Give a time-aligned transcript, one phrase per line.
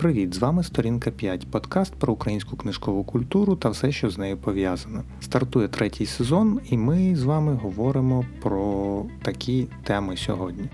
[0.00, 4.36] Привіт, з вами Сторінка 5, подкаст про українську книжкову культуру та все, що з нею
[4.36, 5.02] пов'язане.
[5.20, 10.68] Стартує третій сезон, і ми з вами говоримо про такі теми сьогодні.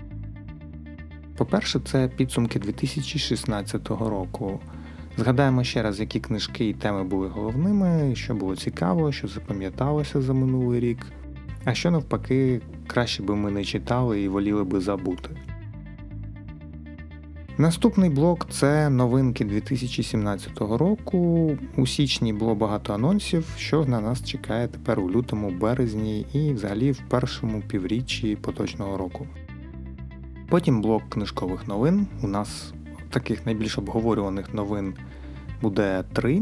[1.37, 4.59] По-перше, це підсумки 2016 року.
[5.17, 10.33] Згадаємо ще раз, які книжки і теми були головними, що було цікаво, що запам'яталося за
[10.33, 11.05] минулий рік,
[11.65, 15.29] а що навпаки краще би ми не читали і воліли би забути.
[17.59, 21.51] Наступний блок це новинки 2017 року.
[21.75, 26.91] У січні було багато анонсів, що на нас чекає тепер у лютому, березні і взагалі
[26.91, 29.27] в першому півріччі поточного року.
[30.49, 32.07] Потім блок книжкових новин.
[32.23, 32.73] У нас
[33.09, 34.93] таких найбільш обговорюваних новин
[35.61, 36.41] буде три.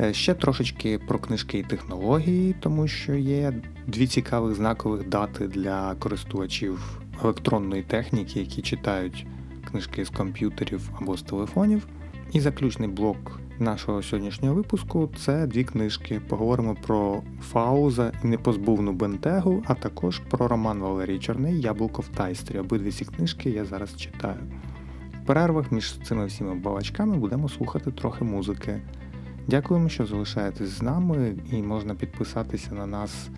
[0.00, 3.52] Е, ще трошечки про книжки і технології, тому що є
[3.86, 9.26] дві цікавих знакових дати для користувачів електронної техніки, які читають
[9.72, 11.86] книжки з комп'ютерів або з телефонів.
[12.32, 16.20] І заключний блок нашого сьогоднішнього випуску це дві книжки.
[16.28, 22.58] Поговоримо про Фауза і непозбувну бентегу, а також про роман Валерії Чорний Яблуко в Тайстрі.
[22.58, 24.40] Обидві ці книжки я зараз читаю.
[25.22, 28.80] В перервах між цими всіма балачками будемо слухати трохи музики.
[29.48, 33.28] Дякуємо, що залишаєтесь з нами, і можна підписатися на нас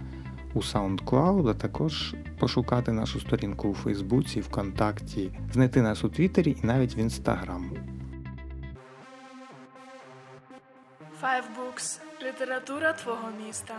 [0.55, 6.67] у SoundCloud, а також пошукати нашу сторінку у Фейсбуці, ВКонтакті, знайти нас у Твіттері і
[6.67, 7.71] навіть в Інстаграм.
[11.23, 13.75] Five Books– література твого міста.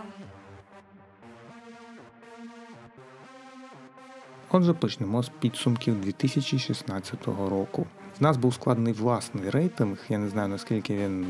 [4.50, 7.86] Отже, почнемо з підсумків 2016 року.
[8.20, 9.98] В нас був складений власний рейтинг.
[10.08, 11.26] Я не знаю наскільки він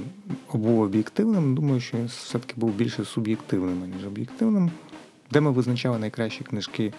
[0.52, 1.54] був об'єктивним.
[1.54, 4.70] Думаю, що він все-таки був більше суб'єктивним, ніж об'єктивним
[5.30, 6.92] де ми визначали найкращі книжки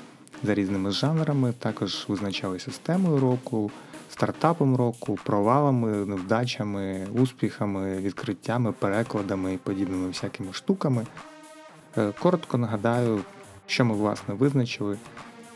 [0.44, 3.72] за різними жанрами, також визначали системою року,
[4.12, 11.06] стартапом року, провалами, невдачами, успіхами, відкриттями, перекладами і подібними всякими штуками.
[11.98, 13.20] Е, коротко нагадаю,
[13.68, 14.98] що ми власне визначили,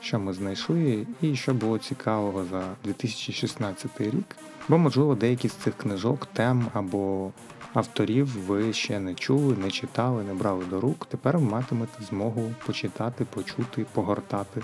[0.02, 4.36] що ми знайшли, і що було цікавого за 2016 рік.
[4.68, 7.32] Бо, можливо, деякі з цих книжок, тем або
[7.74, 11.06] авторів ви ще не чули, не читали, не брали до рук.
[11.06, 14.62] Тепер ви матимете змогу почитати, почути, погортати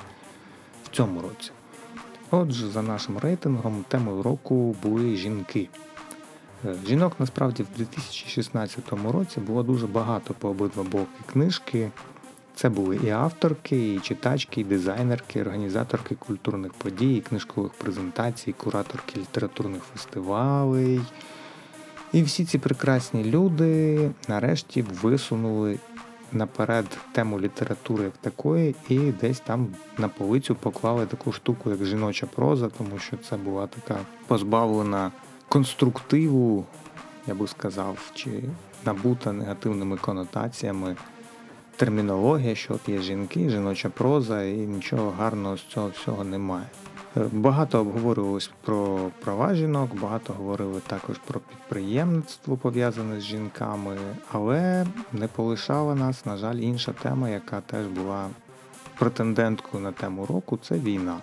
[0.84, 1.51] в цьому році.
[2.31, 5.69] Отже, за нашим рейтингом темою року були жінки.
[6.66, 11.91] Е, жінок насправді в 2016 році було дуже багато по обидва боки книжки.
[12.56, 18.53] Це були і авторки, і читачки, і дизайнерки, і організаторки культурних подій, і книжкових презентацій,
[18.53, 21.01] кураторки літературних фестивалей,
[22.17, 25.79] і всі ці прекрасні люди нарешті висунули
[26.31, 29.67] наперед тему літератури як такої, і десь там
[29.97, 35.11] на полицю поклали таку штуку, як жіноча проза, тому що це була така позбавлена
[35.47, 36.66] конструктиву,
[37.28, 38.29] я би сказав, чи
[38.85, 40.95] набута негативними конотаціями.
[41.75, 46.67] Термінологія, що от є жінки, жіноча проза, і нічого гарного з цього всього немає.
[47.31, 53.97] Багато обговорювалось про права жінок, багато говорили також про підприємництво пов'язане з жінками,
[54.31, 58.28] але не полишала нас, на жаль, інша тема, яка теж була
[59.00, 61.17] претенденткою на тему року це війна.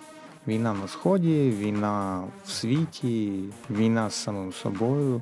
[0.47, 5.21] Війна на Сході, війна в світі, війна з самим собою,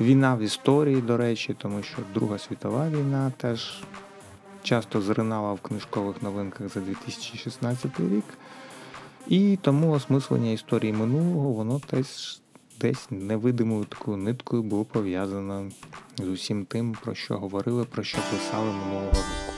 [0.00, 3.82] війна в історії, до речі, тому що Друга світова війна теж
[4.62, 8.24] часто зринала в книжкових новинках за 2016 рік.
[9.28, 12.40] І тому осмислення історії минулого, воно теж
[12.80, 15.70] десь невидимою такою ниткою було пов'язано
[16.18, 19.54] з усім тим, про що говорили, про що писали минулого року.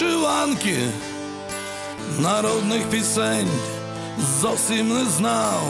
[0.00, 0.78] Вишиванки,
[2.18, 3.48] народних пісень
[4.40, 5.62] зовсім не знав,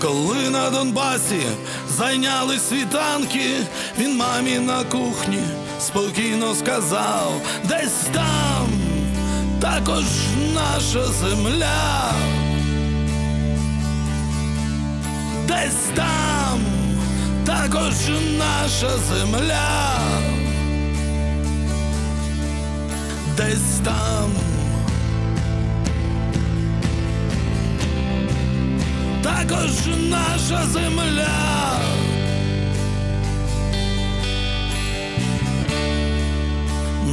[0.00, 1.42] коли на Донбасі
[1.88, 3.46] зайняли світанки,
[3.98, 5.42] він мамі на кухні
[5.80, 7.32] спокійно сказав,
[7.64, 8.68] десь там
[9.60, 10.04] також
[10.54, 12.12] наша земля,
[15.48, 16.60] десь там
[17.46, 17.94] також
[18.38, 20.33] наша земля.
[23.44, 24.30] Десь там.
[29.22, 29.70] також
[30.10, 31.80] наша земля.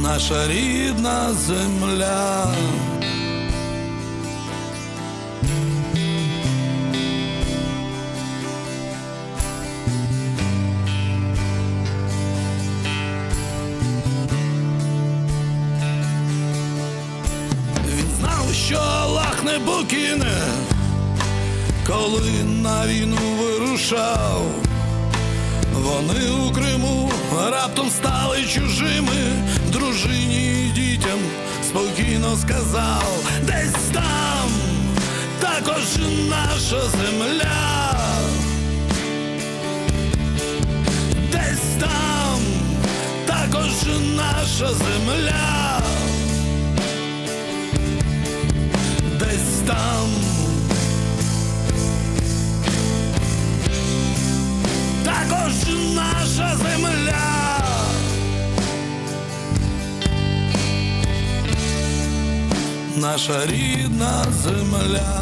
[0.02, 2.46] Наша рідна земля.
[22.02, 22.32] Коли
[22.62, 24.42] на війну вирушав.
[25.74, 27.12] Вони у Криму
[27.50, 31.18] раптом стали чужими, дружині і дітям
[31.68, 33.04] спокійно сказав,
[33.42, 34.50] десь там
[35.40, 35.84] також
[36.30, 37.94] наша земля,
[41.32, 42.40] десь там
[43.26, 43.72] також
[44.16, 45.71] наша земля,
[56.56, 57.62] земля.
[62.96, 65.21] Наша рідна земля.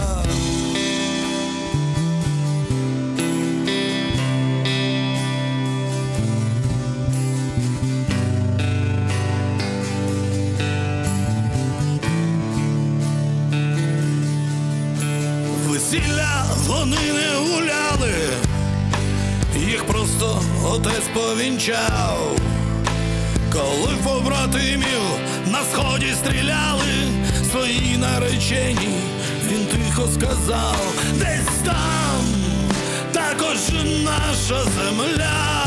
[20.70, 22.36] Отець повінчав.
[23.52, 25.02] Коли побратимів
[25.46, 26.82] на сході стріляли
[27.50, 28.94] свої наречені,
[29.48, 32.24] він тихо сказав, десь там
[33.12, 33.58] також
[34.04, 35.66] наша земля,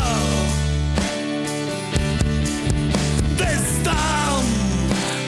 [3.38, 4.42] десь там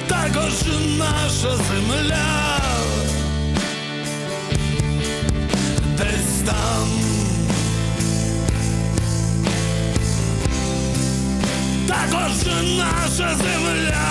[0.09, 0.53] також
[0.99, 2.61] наша земля,
[5.99, 7.07] десь там.
[11.97, 12.33] Також
[12.79, 14.07] наша земля.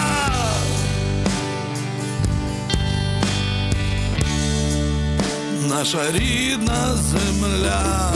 [5.69, 8.13] Наша рідна земля.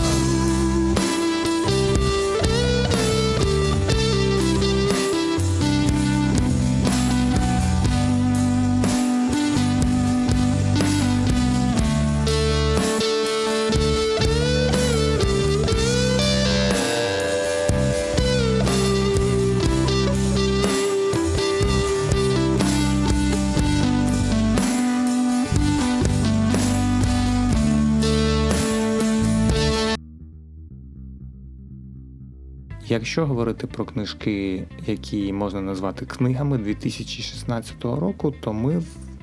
[32.99, 38.79] Якщо говорити про книжки, які можна назвати книгами 2016 року, то ми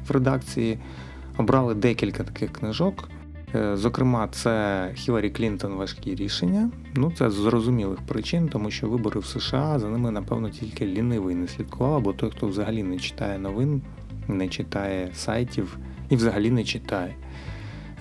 [0.08, 0.78] в редакції
[1.36, 3.08] обрали декілька таких книжок.
[3.54, 6.70] Е, Зокрема, це Хіларі Клінтон важкі рішення.
[6.94, 11.34] Ну, це з зрозумілих причин, тому що вибори в США за ними, напевно, тільки лінивий
[11.34, 13.82] не слідкував, або той, хто взагалі не читає новин,
[14.28, 17.14] не читає сайтів і взагалі не читає.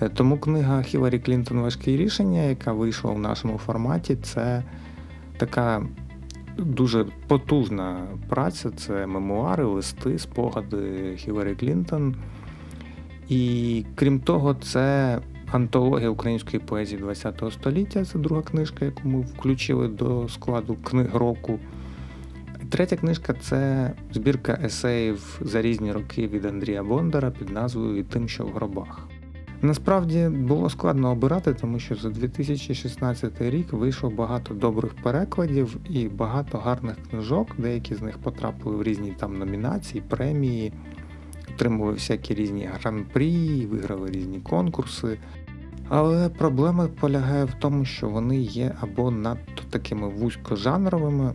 [0.02, 4.62] Е, Тому книга Хіларі Клінтон важкі рішення, яка вийшла в нашому форматі, це
[5.36, 5.86] така
[6.58, 8.70] дуже потужна праця.
[8.70, 12.14] Це мемуари, листи, спогади Хіларі Клінтон.
[13.28, 15.18] І крім того, це
[15.52, 18.04] антологія української поезії ХХ століття.
[18.04, 21.58] Це друга книжка, яку ми включили до складу книг року.
[22.70, 28.28] Третя книжка це збірка есеїв за різні роки від Андрія Бондара під назвою «І тим,
[28.28, 29.08] що в гробах.
[29.62, 36.58] Насправді було складно обирати, тому що за 2016 рік вийшло багато добрих перекладів і багато
[36.58, 37.48] гарних книжок.
[37.58, 40.72] Деякі з них потрапили в різні там номінації, премії,
[41.54, 45.18] отримували всякі різні гран-прі, виграли різні конкурси.
[45.88, 51.34] Але проблема полягає в тому, що вони є або надто такими вузькожанровими,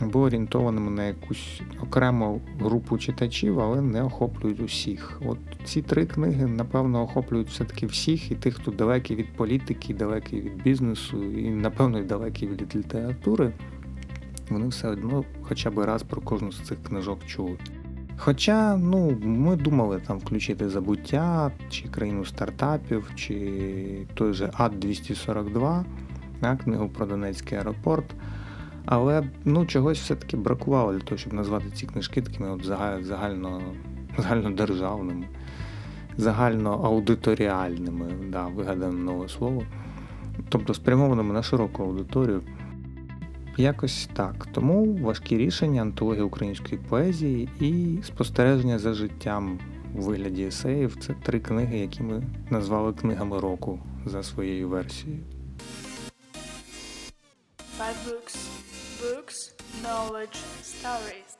[0.00, 5.20] або орієнтованими на якусь окрему групу читачів, але не охоплюють усіх.
[5.26, 10.40] От ці три книги, напевно, охоплюють все-таки всіх, і тих, хто далекий від політики, далекий
[10.40, 13.52] від бізнесу, і, напевно, далекий від літератури.
[14.50, 17.56] Вони все одно хоча б раз про кожну з цих книжок чули.
[18.16, 25.84] Хоча, ну, ми думали там включити забуття, чи країну стартапів, чи той же ад 242
[26.40, 28.04] на книгу про Донецький аеропорт.
[28.90, 33.62] Але ну, чогось все-таки бракувало для того, щоб назвати ці книжки такими от загально,
[34.18, 35.26] загальнодержавними,
[36.16, 39.62] загальноаудиторіальними, да, вигадане нове слово.
[40.48, 42.42] Тобто спрямованими на широку аудиторію.
[43.56, 44.46] Якось так.
[44.52, 49.58] Тому важкі рішення, антологія української поезії і спостереження за життям
[49.94, 55.20] у вигляді есеїв це три книги, які ми назвали книгами року за своєю версією.
[57.78, 58.67] Five books.
[58.98, 61.36] Books, knowledge, stories.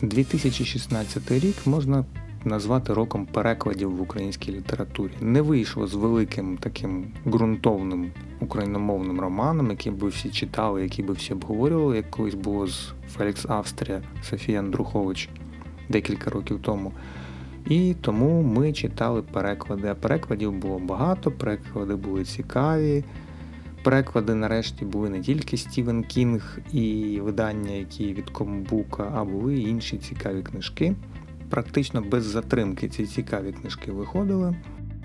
[0.02, 2.04] –2016 рік можна
[2.44, 5.12] назвати роком перекладів в українській літературі.
[5.20, 11.32] Не вийшло з великим таким ґрунтовним україномовним романом, який би всі читали, який би всі
[11.32, 15.28] обговорювали, як колись було з Фелікс Австрія Софія Андрухович
[15.88, 16.92] декілька років тому.
[17.66, 19.88] І тому ми читали переклади.
[19.88, 23.04] А перекладів було багато, переклади були цікаві.
[23.82, 29.68] Переклади нарешті були не тільки Стівен Кінг і видання, які від Комбука, а були й
[29.68, 30.94] інші цікаві книжки.
[31.50, 34.56] Практично без затримки ці цікаві книжки виходили.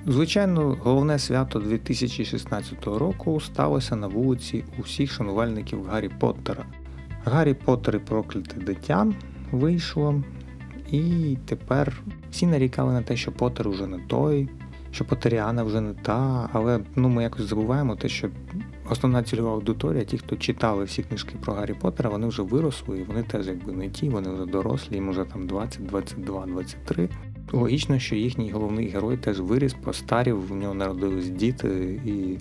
[0.07, 6.65] Звичайно, головне свято 2016 року сталося на вулиці усіх шанувальників Гаррі Поттера.
[7.25, 9.07] Гаррі Поттер і прокляте дитя
[9.51, 10.23] вийшло,
[10.91, 14.49] і тепер всі нарікали на те, що Поттер уже не той,
[14.91, 18.29] що Поттеріана вже не та, але ну, ми якось забуваємо те, що
[18.89, 23.03] основна цільова аудиторія, ті, хто читали всі книжки про Гаррі Поттера, вони вже виросли, і
[23.03, 27.09] вони теж якби не ті, вони вже дорослі, їм вже там 20, 22, 23.
[27.51, 32.37] Логічно, що їхній головний герой теж виріс, постарів, в нього народились діти, і,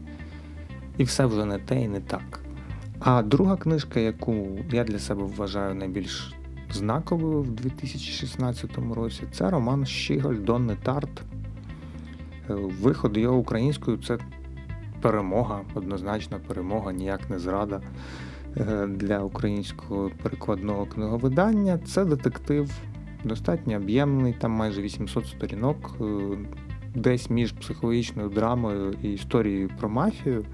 [0.99, 2.41] і все вже не те і не так.
[3.01, 6.38] А друга книжка, яку я для себе вважаю найбільш
[6.73, 11.23] знаковою в 2016 році, це роман Щіголь Донни Тарт.
[12.51, 14.19] Е, виход його українською це
[15.01, 17.81] перемога, однозначна перемога, ніяк не зрада
[18.57, 21.79] е, для українського перекладного книговидання.
[21.79, 22.71] Це детектив
[23.25, 26.05] достатньо об'ємний, там майже 800 сторінок, е,
[26.95, 30.45] десь між психологічною драмою і історією про мафію.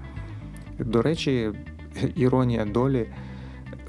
[0.79, 1.51] До речі,
[2.15, 3.07] іронія долі.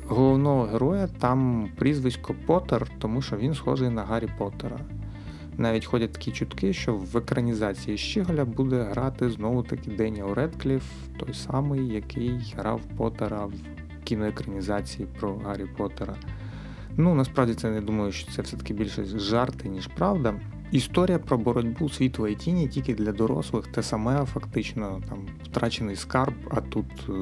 [0.08, 4.78] Головного героя там прізвисько Поттер, тому що він схожий на Гаррі Поттера.
[5.58, 10.82] Навіть ходять такі чутки, що в екранізації Щіголя буде грати знову-таки Деніел Редкліф,
[11.18, 13.52] той самий, який грав Поттера в
[14.04, 16.14] кіноекранізації про Гаррі Поттера.
[16.96, 20.34] Ну, насправді це не думаю, що це все-таки більше жарти, ніж правда.
[20.70, 26.60] Історія про боротьбу світлої тіні тільки для дорослих, те саме фактично там втрачений скарб, а
[26.60, 27.12] тут е,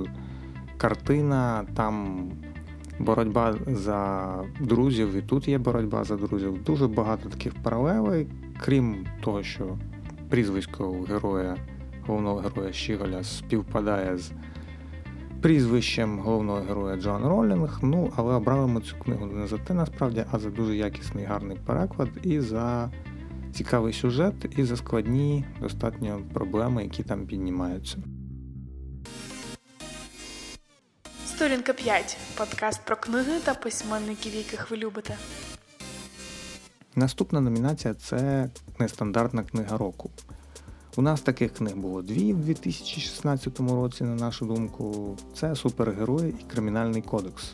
[0.76, 2.28] картина, там
[2.98, 4.28] боротьба за
[4.60, 6.64] друзів, і тут є боротьба за друзів.
[6.64, 8.26] Дуже багато таких паралелей,
[8.60, 9.78] крім того, що
[10.28, 11.56] прізвисько героя,
[12.06, 14.32] головного героя Щіголя співпадає з
[15.40, 17.78] прізвищем головного героя Джоан Ролінг.
[17.82, 21.56] Ну, але обрали ми цю книгу не за те насправді, а за дуже якісний гарний
[21.66, 22.90] переклад і за
[23.52, 27.98] цікавий сюжет, і за складні достатньо проблеми, які там піднімаються.
[31.36, 32.16] Сторінка 5.
[32.38, 35.16] Подкаст про книги та письменників, яких ви любите.
[36.96, 40.10] Наступна номінація це нестандартна книга року.
[40.96, 45.16] У нас таких книг було дві в 2016 році, на нашу думку.
[45.36, 47.52] Це супергерої і Кримінальний кодекс.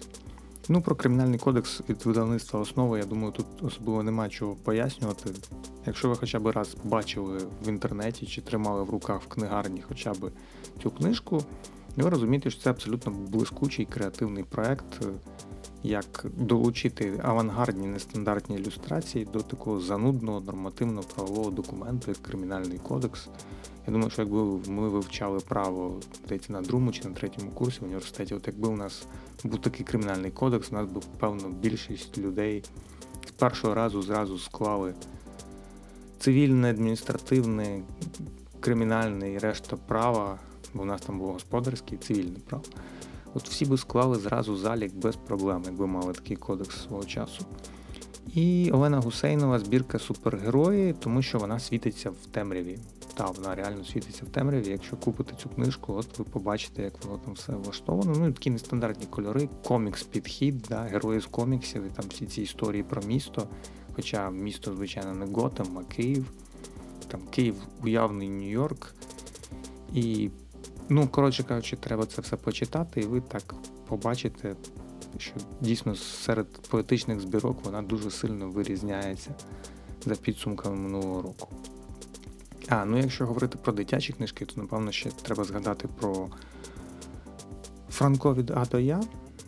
[0.68, 5.30] Ну, про кримінальний кодекс від видавництва основи, я думаю, тут особливо нема чого пояснювати.
[5.86, 10.12] Якщо ви хоча б раз бачили в інтернеті чи тримали в руках в книгарні хоча
[10.12, 10.30] б
[10.82, 11.42] цю книжку,
[11.96, 15.06] ви розумієте, що це абсолютно блискучий креативний проект,
[15.82, 23.28] як долучити авангардні нестандартні ілюстрації до такого занудного нормативно-правового документу, як Кримінальний кодекс.
[23.86, 27.84] Я думаю, що якби ми вивчали право здається, на другому чи на третьому курсі в
[27.84, 29.06] університеті, от якби у нас
[29.44, 32.64] був такий кримінальний кодекс, у нас би, певно, більшість людей
[33.26, 34.94] з першого разу зразу склали
[36.18, 37.82] цивільне, адміністративне,
[38.60, 40.38] кримінальне і решта права,
[40.74, 42.64] бо у нас там було господарське і цивільне право.
[43.34, 47.44] От всі би склали зразу залік без проблем, якби мали такий кодекс свого часу.
[48.34, 52.78] І Олена Гусейнова збірка супергерої, тому що вона світиться в темряві.
[53.14, 54.68] Та, вона реально світиться в темряві.
[54.68, 58.14] Якщо купите цю книжку, от ви побачите, як воно там все влаштовано.
[58.18, 62.82] Ну і такі нестандартні кольори, комікс-підхід, да, герої з коміксів, і там всі ці історії
[62.82, 63.48] про місто.
[63.96, 66.30] Хоча місто, звичайно, не Готем, а Київ.
[67.08, 68.94] Там Київ уявний Нью-Йорк.
[69.94, 70.30] І
[70.92, 73.54] Ну, коротше кажучи, треба це все почитати, і ви так
[73.88, 74.54] побачите,
[75.18, 79.30] що дійсно серед поетичних збірок вона дуже сильно вирізняється
[80.04, 81.48] за підсумками минулого року.
[82.68, 86.28] А, ну якщо говорити про дитячі книжки, то напевно ще треба згадати про
[87.90, 89.00] Франко від А до Я,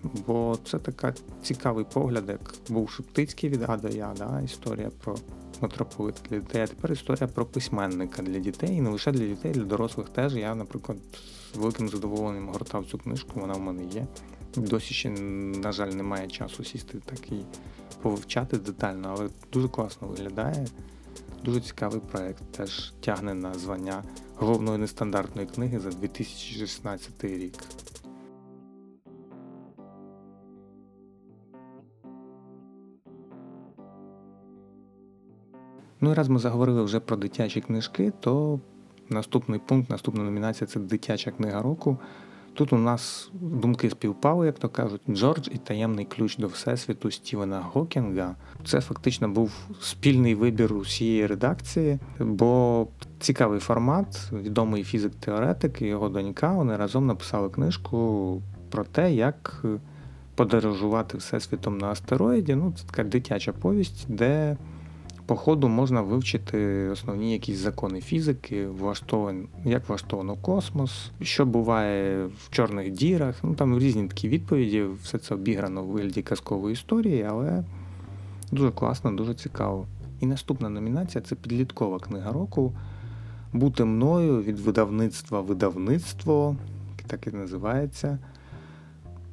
[0.02, 5.16] бо це така цікавий погляд, як був Шептицький від А до Я, да, історія про
[5.62, 9.52] митрополита для дітей, а тепер історія про письменника для дітей, і не лише для дітей,
[9.52, 10.35] для дорослих теж.
[10.35, 10.99] Я, наприклад,
[11.54, 14.07] з великим задоволенням гортав цю книжку, вона в мене є.
[14.57, 17.45] Досі ще, на жаль, немає часу сісти так і
[18.02, 20.66] повивчати детально, але дуже класно виглядає.
[21.45, 22.42] Дуже цікавий проект.
[22.50, 24.02] Теж тягне на звання
[24.37, 27.54] головної нестандартної книги за 2016 рік.
[36.02, 38.61] Ну і раз ми заговорили вже про дитячі книжки, то
[39.09, 41.99] наступний пункт, наступна номінація це дитяча книга року.
[42.54, 47.61] Тут у нас думки співпали, як то кажуть, Джордж і таємний ключ до Всесвіту Стівена
[47.73, 48.37] Гокінга.
[48.64, 52.87] Це фактично був спільний вибір усієї редакції, бо
[53.21, 56.52] цікавий формат, відомий фізик-теоретик і його донька.
[56.52, 59.64] Вони разом написали книжку про те, як
[60.35, 62.54] подорожувати всесвітом на астероїді.
[62.54, 64.56] Ну, це така дитяча повість, де
[65.26, 72.50] по ходу можна вивчити основні якісь закони фізики, влаштован, як влаштовано космос, що буває в
[72.50, 73.37] чорних дірах.
[73.43, 77.64] Ну там різні такі відповіді, все це обіграно в вигляді казкової історії, але
[78.52, 79.87] дуже класно, дуже цікаво.
[80.21, 82.73] І наступна номінація це підліткова книга року.
[83.52, 86.57] Бути мною від видавництва видавництво,
[87.07, 88.19] так і називається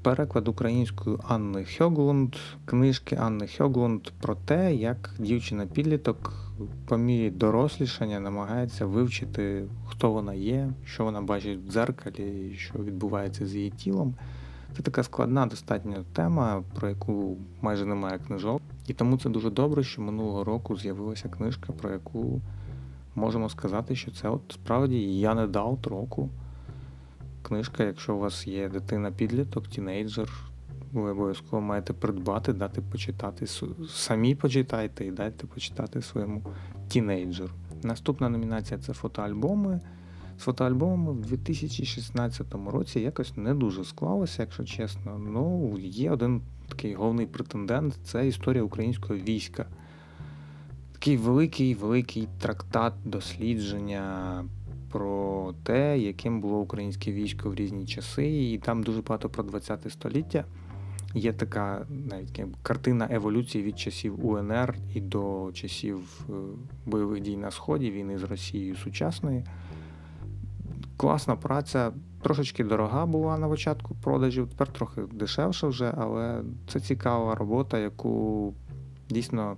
[0.01, 6.33] переклад українською Анни Хьоглунд, книжки Анни Хьоглунд про те, як дівчина-підліток
[6.85, 13.45] по мірі дорослішання намагається вивчити, хто вона є, що вона бачить в дзеркалі, що відбувається
[13.45, 14.15] з її тілом.
[14.77, 18.61] Це така складна достатньо тема, про яку майже немає книжок.
[18.87, 22.41] І тому це дуже добре, що минулого року з'явилася книжка, про яку
[23.15, 26.29] можемо сказати, що це от справді я не дав року
[27.41, 30.29] книжка, якщо у вас є дитина-підліток, тінейджер,
[30.93, 33.47] ви обов'язково маєте придбати, дати почитати.
[33.89, 36.43] Самі почитайте і дайте почитати своєму
[36.87, 37.49] тінейджеру.
[37.83, 39.79] Наступна номінація це фотоальбоми.
[40.39, 45.17] З фотоальбомами в 2016 році якось не дуже склалося, якщо чесно.
[45.19, 49.65] Ну, є один такий головний претендент це історія українського війська.
[50.93, 54.45] Такий великий великий трактат дослідження
[54.91, 59.91] про те, яким було українське військо в різні часи, і там дуже багато про 20
[59.91, 60.45] століття.
[61.13, 66.33] Є така навіть картина еволюції від часів УНР і до часів е,
[66.85, 69.43] бойових дій на Сході, війни з Росією сучасної.
[70.97, 77.35] Класна праця, трошечки дорога була на початку продажів, тепер трохи дешевше вже, але це цікава
[77.35, 78.53] робота, яку
[79.09, 79.57] дійсно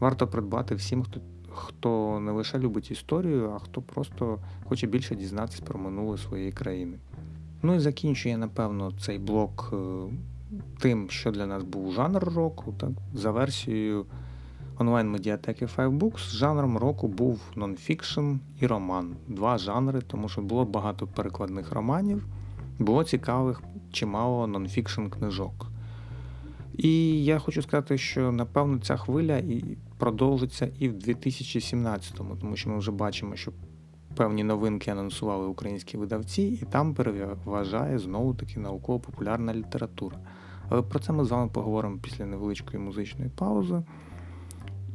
[0.00, 1.20] варто придбати всім, хто
[1.54, 6.98] хто не лише любить історію, а хто просто хоче більше дізнатися про минуле своєї країни.
[7.62, 9.76] Ну і закінчує, напевно, цей блок е,
[10.78, 12.74] тим, що для нас був жанр року.
[12.78, 12.90] Так?
[13.14, 14.06] За версією
[14.78, 19.16] онлайн-медіатеки Fivebooks, жанром року був нонфікшн і роман.
[19.28, 22.26] Два жанри, тому що було багато перекладних романів,
[22.78, 25.66] було цікавих чимало нонфікшн книжок.
[26.76, 29.38] І я хочу сказати, що напевно ця хвиля
[30.00, 33.52] продовжиться і в 2017-му, тому що ми вже бачимо, що
[34.16, 40.18] певні новинки анонсували українські видавці, і там переважає знову таки науково-популярна література.
[40.68, 43.82] Але про це ми з вами поговоримо після невеличкої музичної паузи.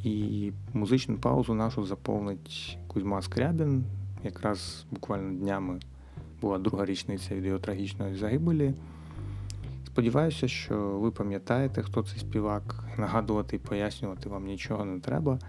[0.04, 3.86] І музичну паузу нашу заповнить Кузьма Скрябін.
[4.24, 5.80] Якраз буквально днями
[6.42, 8.74] була друга річниця від його трагічної загибелі.
[9.96, 12.84] Сподіваюся, що ви пам'ятаєте, хто цей співак.
[12.98, 15.40] Нагадувати і пояснювати вам нічого не треба.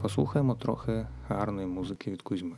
[0.00, 2.56] Послухаємо трохи гарної музики від Кузьми.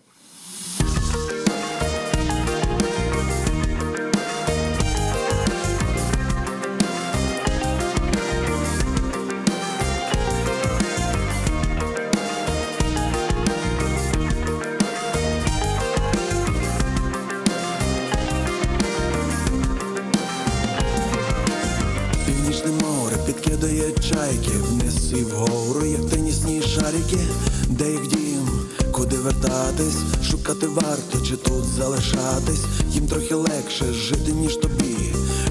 [31.34, 34.96] Чи тут залишатись, їм трохи легше жити, ніж тобі.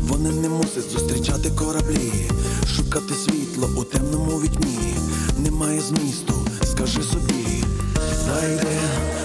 [0.02, 2.30] Вони не мусять зустрічати кораблі,
[2.76, 4.96] шукати світло у темному вікні.
[5.38, 7.64] Немає змісту, скажи собі,
[8.26, 8.78] зайди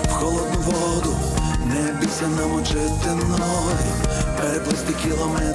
[0.04, 1.16] в холодну воду,
[1.66, 3.90] не бійся намочити ноги,
[4.40, 5.47] переплисти кілометри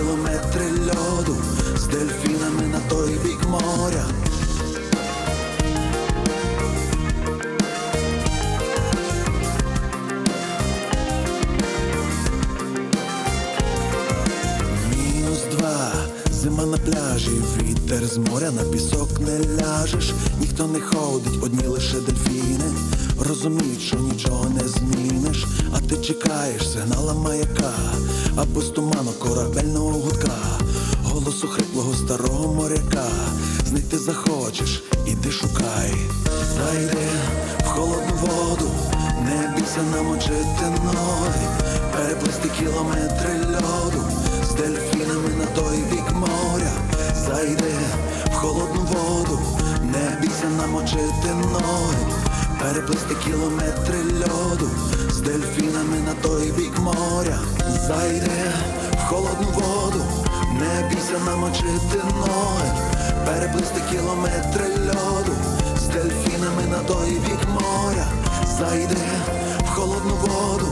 [0.00, 0.99] переплисти кілометри
[57.90, 58.30] зайди
[58.92, 60.04] в холодну воду,
[60.52, 62.70] не бійся намочити ноги,
[63.26, 65.32] переплисти кілометри льоду
[65.76, 68.06] з дельфінами на той бік моря,
[68.58, 68.96] зайди
[69.64, 70.66] в холодну воду,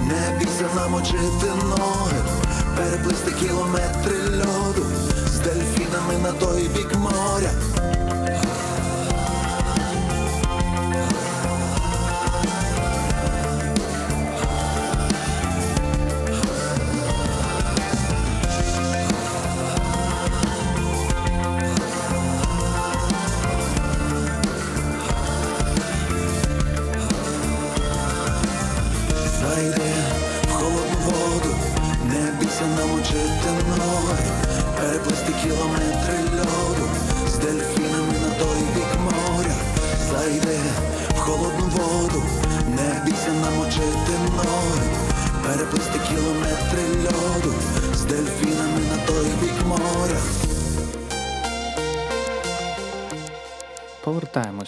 [0.00, 2.20] не бійся намочити ноги,
[2.76, 4.86] переплисти кілометри льоду
[5.26, 7.50] з дельфінами на той бік моря.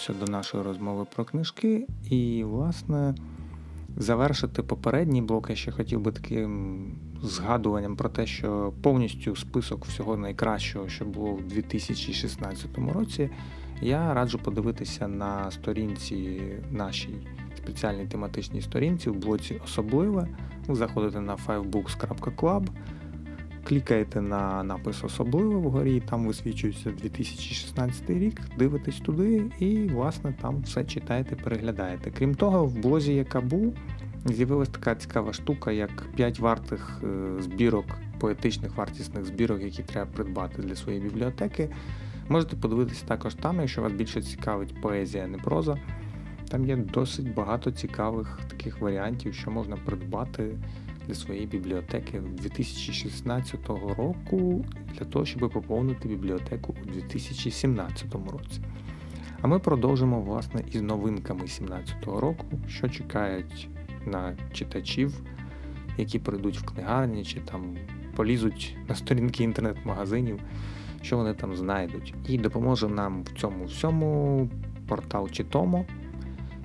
[0.07, 3.15] Повертаємося до нашої розмови про книжки, і, власне,
[3.97, 6.91] завершити попередній блок я ще хотів би таким
[7.21, 13.29] згадуванням про те, що повністю список всього найкращого, що було в 2016 році,
[13.81, 16.41] я раджу подивитися на сторінці
[16.71, 20.27] нашій спеціальній тематичній сторінці в блоці Особливе.
[20.67, 22.67] Ви заходите на fivebooks.club,
[23.67, 30.83] клікаєте на напис особливе вгорі, там висвічується 2016 рік, дивитесь туди і, власне, там все
[30.83, 32.11] читаєте, переглядаєте.
[32.17, 33.73] Крім того, в блозі Якабу
[34.25, 37.85] з'явилася така цікава штука, як 5 вартих е, збірок,
[38.19, 41.69] поетичних вартісних збірок, які треба придбати для своєї бібліотеки.
[42.29, 45.77] Можете подивитися також там, якщо вас більше цікавить поезія, а не проза.
[46.49, 50.55] Там є досить багато цікавих таких варіантів, що можна придбати
[51.07, 53.67] для своєї бібліотеки 2016
[53.97, 58.61] року для того, щоб поповнити бібліотеку у 2017 році.
[59.41, 63.69] А ми продовжимо власне із новинками 2017 року, що чекають
[64.05, 65.21] на читачів,
[65.97, 67.77] які прийдуть в книгарні чи там
[68.15, 70.39] полізуть на сторінки інтернет-магазинів,
[71.01, 72.13] що вони там знайдуть.
[72.27, 74.49] І допоможе нам в цьому всьому
[74.87, 75.85] портал Читомо,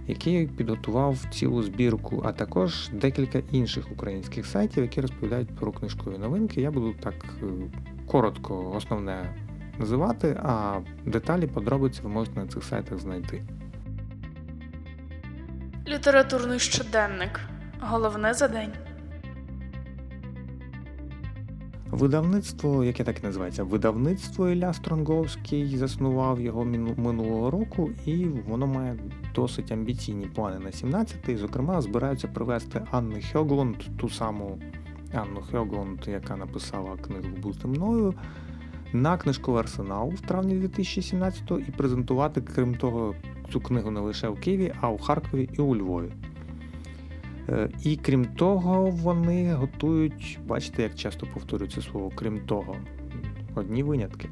[0.07, 6.61] який підготував цілу збірку, а також декілька інших українських сайтів, які розповідають про книжкові новинки.
[6.61, 7.47] Я буду так е,
[8.07, 9.35] коротко основне
[9.79, 13.43] називати, а деталі, подробиці ви можете на цих сайтах знайти.
[15.89, 17.41] Літературний щоденник.
[17.81, 18.73] Головне за день.
[21.93, 26.65] Видавництво, яке так і називається, видавництво Ілля Стронговський заснував його
[26.97, 28.97] минулого року, і воно має
[29.35, 31.37] досить амбіційні плани на 17-й.
[31.37, 34.59] Зокрема, збираються привезти Анну Хьоглунд, ту саму
[35.15, 38.15] Анну Хьоглунд, яка написала книгу Бути мною,
[38.93, 43.15] на книжковий арсенал в травні 2017-го і презентувати, крім того,
[43.53, 46.13] цю книгу не лише в Києві, а у Харкові і у Львові.
[47.49, 52.77] Е, І крім того, вони готують, бачите, як часто повторюю це слово, крім того,
[53.55, 54.29] одні винятки.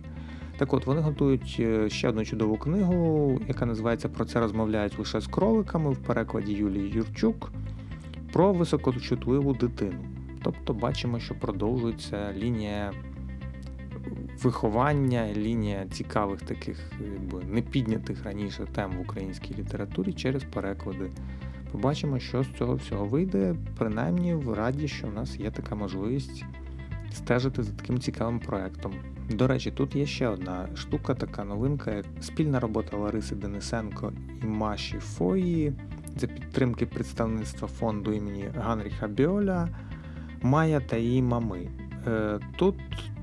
[0.56, 5.20] Так от, вони готують е, ще одну чудову книгу, яка називається Про це розмовляють лише
[5.20, 7.52] з кроликами в перекладі Юлії Юрчук
[8.32, 10.04] про високочутливу дитину.
[10.42, 12.92] Тобто бачимо, що продовжується лінія
[14.42, 21.10] виховання, лінія цікавих таких якби, непіднятих раніше тем в українській літературі через переклади
[21.72, 23.54] Побачимо, що з цього всього вийде.
[23.78, 26.44] Принаймні в раді, що в нас є така можливість
[27.12, 28.92] стежити за таким цікавим проектом.
[29.30, 34.46] До речі, тут є ще одна штука, така новинка, як спільна робота Лариси Денисенко і
[34.46, 35.72] Маші Фої
[36.16, 39.68] за підтримки представництва фонду імені Ганріха Біоля
[40.42, 41.68] Майя та її мами.
[42.06, 42.74] Е, Тут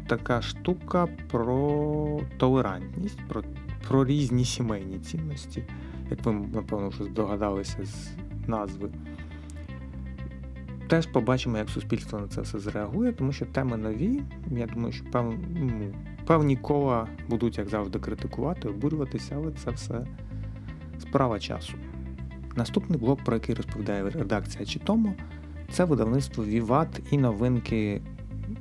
[0.08, 3.44] така штука про толерантність, про,
[3.88, 5.64] про різні сімейні цінності,
[6.10, 8.10] як ви, напевно, вже здогадалися з
[8.48, 8.90] назви.
[10.88, 14.22] Теж побачимо, як суспільство на це все зреагує, тому що теми нові.
[14.52, 15.94] Я думаю, що певно, ну,
[16.26, 20.06] Певні кола будуть, як завжди, критикувати, обурюватися, але це все
[21.00, 21.74] справа часу.
[22.56, 25.14] Наступний блок, про який розповідає редакція Читомо,
[25.72, 28.02] це видавництво Віват і новинки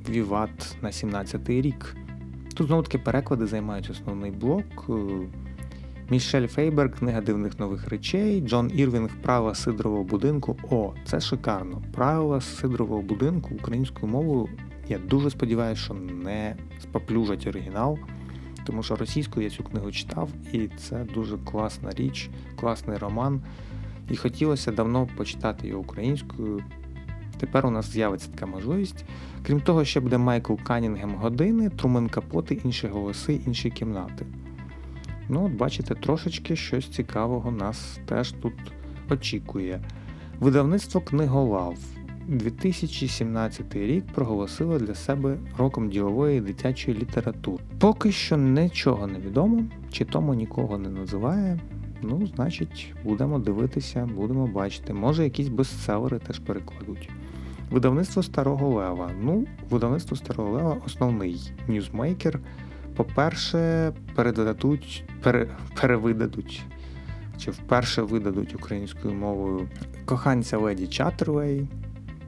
[0.09, 1.95] Віват на 17-й рік.
[2.53, 4.89] Тут знову таки переклади займають основний блок.
[6.09, 10.57] Мішель Фейбер, книга дивних нових речей, Джон Ірвінг, правила сидрового будинку.
[10.69, 11.81] О, це шикарно.
[11.93, 14.49] Правила сидрового будинку українською мовою.
[14.87, 17.97] Я дуже сподіваюся, що не споплюжать оригінал,
[18.65, 23.41] тому що російською я цю книгу читав, і це дуже класна річ, класний роман.
[24.09, 26.63] І хотілося давно почитати його українською.
[27.39, 29.05] Тепер у нас з'явиться така можливість.
[29.45, 34.25] Крім того, ще буде Майкл Канінгем години, Трумен Капоти, інші голоси, інші кімнати.
[35.29, 38.53] Ну, от бачите, трошечки щось цікавого нас теж тут
[39.09, 39.81] очікує.
[40.39, 41.77] Видавництво книголав
[42.27, 47.63] 2017 рік проголосило для себе роком ділової дитячої літератури.
[47.79, 51.59] Поки що нічого не відомо, чи тому нікого не називає.
[52.01, 54.93] Ну, значить, будемо дивитися, будемо бачити.
[54.93, 57.09] Може, якісь бестселери теж перекладуть.
[57.71, 59.11] Видавництво Старого Лева.
[59.21, 62.39] Ну, видавництво Старого Лева основний ньюзмейкер.
[62.97, 65.47] По-перше, передадуть, пере,
[65.81, 66.63] перевидадуть
[67.37, 69.69] чи вперше видадуть українською мовою
[70.05, 71.67] коханця Леді Чаттервей,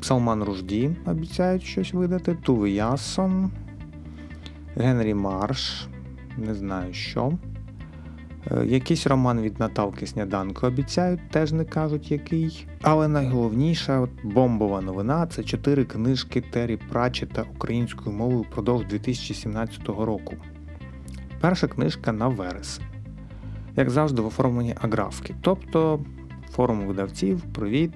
[0.01, 3.51] Салман Ружді обіцяють щось видати, Туви Ясон,
[4.75, 5.87] Генрі Марш,
[6.37, 7.33] не знаю що.
[8.51, 12.67] Е, якийсь роман від Наталки Сняданко обіцяють, теж не кажуть який.
[12.81, 20.35] Але найголовніша от бомбова новина це чотири книжки Террі Пратчета українською мовою впродовж 2017 року.
[21.41, 22.83] Перша книжка на вересень.
[23.75, 25.35] Як завжди, в оформленні аграфки.
[25.41, 25.99] Тобто
[26.51, 27.93] форум видавців, привіт.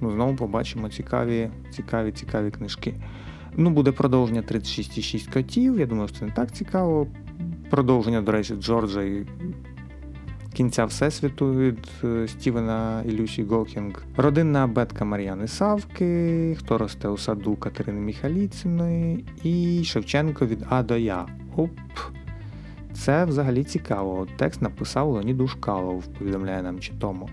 [0.00, 2.94] Ну, Знову побачимо цікаві, цікаві, цікаві книжки.
[3.56, 5.78] Ну, буде продовження 36,6 котів.
[5.78, 7.06] Я думаю, що це не так цікаво.
[7.70, 9.26] Продовження, до речі, Джорджа і
[10.52, 14.04] кінця Всесвіту від е, Стівена і Люсі Гокінг.
[14.16, 20.96] Родинна абетка Мар'яни Савки, Хто росте у саду Катерини Міхаліциної і Шевченко від А до
[20.96, 21.26] Я.
[21.56, 21.70] Оп!
[22.98, 24.26] Це взагалі цікаво.
[24.36, 27.28] Текст написав Леонід Ушкалов, повідомляє нам чи тому.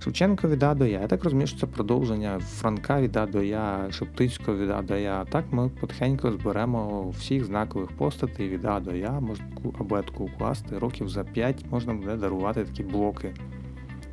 [0.00, 1.00] Шевченко від А до Я.
[1.00, 4.96] Я так розумію, що це продовження Франка від А до Я, Шептицького від А до
[4.96, 5.24] Я.
[5.24, 10.78] Так ми потихеньку зберемо всіх знакових постатей від А до Я, можна таку абетку укласти.
[10.78, 13.34] Років за 5 можна буде дарувати такі блоки.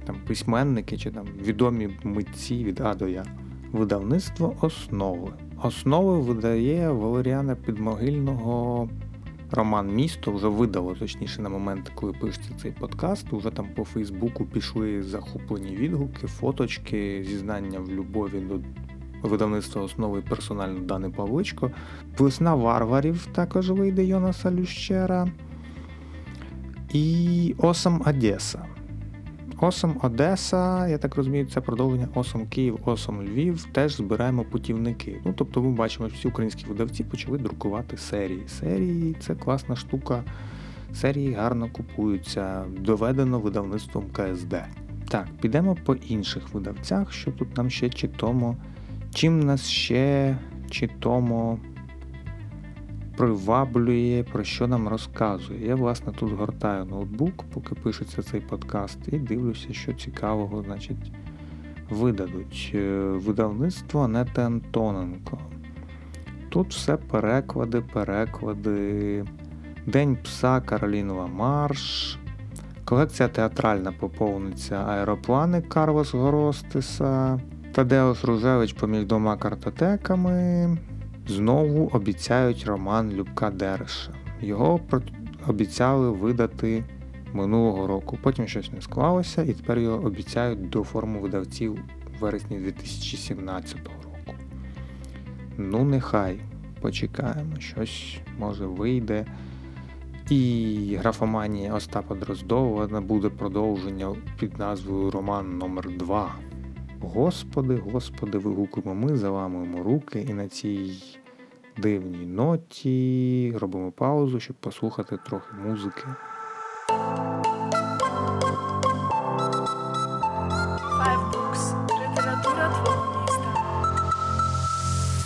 [0.06, 3.26] Там письменники чи там відомі митці від А до Я.
[3.72, 5.32] Видавництво основи.
[5.64, 8.90] Основи видає Валеріана Підмогильного.
[9.56, 13.34] Роман Місто вже видало, точніше, на момент, коли пишеться цей подкаст.
[13.34, 18.60] Уже там по Фейсбуку пішли захоплені відгуки, фоточки, зізнання в любові до
[19.28, 21.72] видавництва основи персонально Дани Павличко.
[22.18, 25.28] Весна варварів також вийде Йонаса Лющера.
[26.94, 28.75] І Осам Одеса.
[29.60, 33.66] Осом Одеса, я так розумію, це продовження Осом Київ, Осом Львів.
[33.72, 35.22] Теж збираємо путівники.
[35.26, 38.44] Ну тобто, ми бачимо, що всі українські видавці почали друкувати серії.
[38.48, 40.24] Серії це класна штука.
[40.94, 44.56] Серії гарно купуються, доведено видавництвом КСД.
[45.10, 48.58] Так, підемо по інших видавцях, що тут нам ще читомо.
[49.14, 50.38] Чим нас ще
[50.70, 51.60] читомо
[53.18, 55.68] приваблює, про що нам розказує.
[55.68, 61.12] Я, власне, тут гортаю ноутбук, поки пишеться цей подкаст, і дивлюся, що цікавого значить,
[61.90, 62.72] видадуть.
[62.76, 65.38] Е, видавництво Анети Антоненко.
[66.50, 69.26] Тут все переклади, переклади.
[69.86, 72.18] День пса Каролінова Марш.
[72.86, 77.40] Колекція театральна поповниться аероплани Карлос Горостиса.
[77.72, 80.78] Тадеус Ружевич поміж двома картотеками.
[81.28, 84.12] Знову обіцяють роман Любка Дереша.
[84.42, 84.80] Його
[85.48, 86.84] обіцяли видати
[87.34, 88.18] минулого року.
[88.22, 91.80] Потім щось не склалося, і тепер його обіцяють до форму видавців
[92.20, 94.40] вересні 2017 року.
[95.58, 96.40] Ну, нехай
[96.82, 99.26] почекаємо, щось може вийде.
[100.30, 106.36] І графоманія Остапа Дроздова буде продовження під назвою Роман номер 2
[107.14, 111.04] Господи, Господи, вигукуємо ми, заламуємо руки і на цій
[111.78, 116.04] дивній ноті робимо паузу, щоб послухати трохи музики.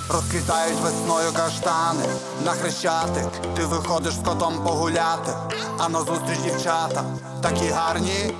[0.09, 2.05] Розквітають весною каштани
[2.45, 5.31] на хрещатик, ти виходиш з котом погуляти,
[5.77, 7.03] а на зустріч дівчата
[7.41, 8.33] такі гарні.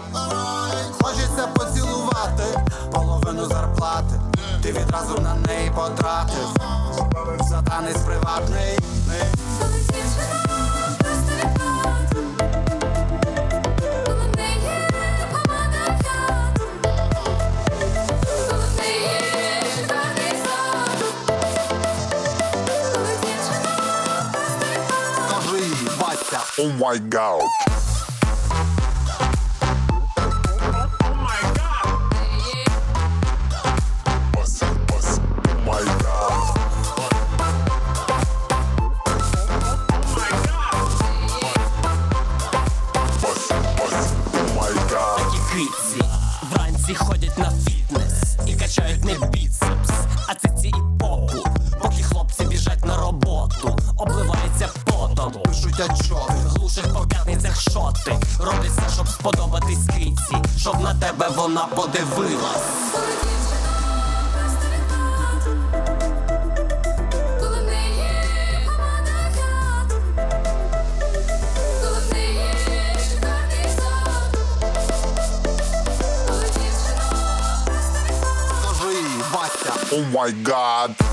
[1.02, 2.44] Хочеться поцілувати
[3.40, 4.20] частину зарплати,
[4.64, 6.48] ти відразу на неї потратив.
[7.50, 8.80] За танець приватний.
[26.62, 27.69] Oh my god.
[80.30, 81.09] My god.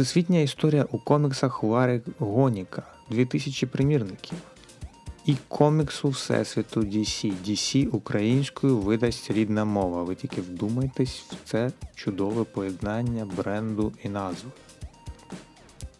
[0.00, 4.38] Всесвітня історія у коміксах Лари Гоніка 2000 примірників.
[5.26, 7.32] І коміксу Всесвіту DC.
[7.46, 10.02] DC українською видасть рідна мова.
[10.02, 14.50] Ви тільки вдумайтесь в це чудове поєднання бренду і назви.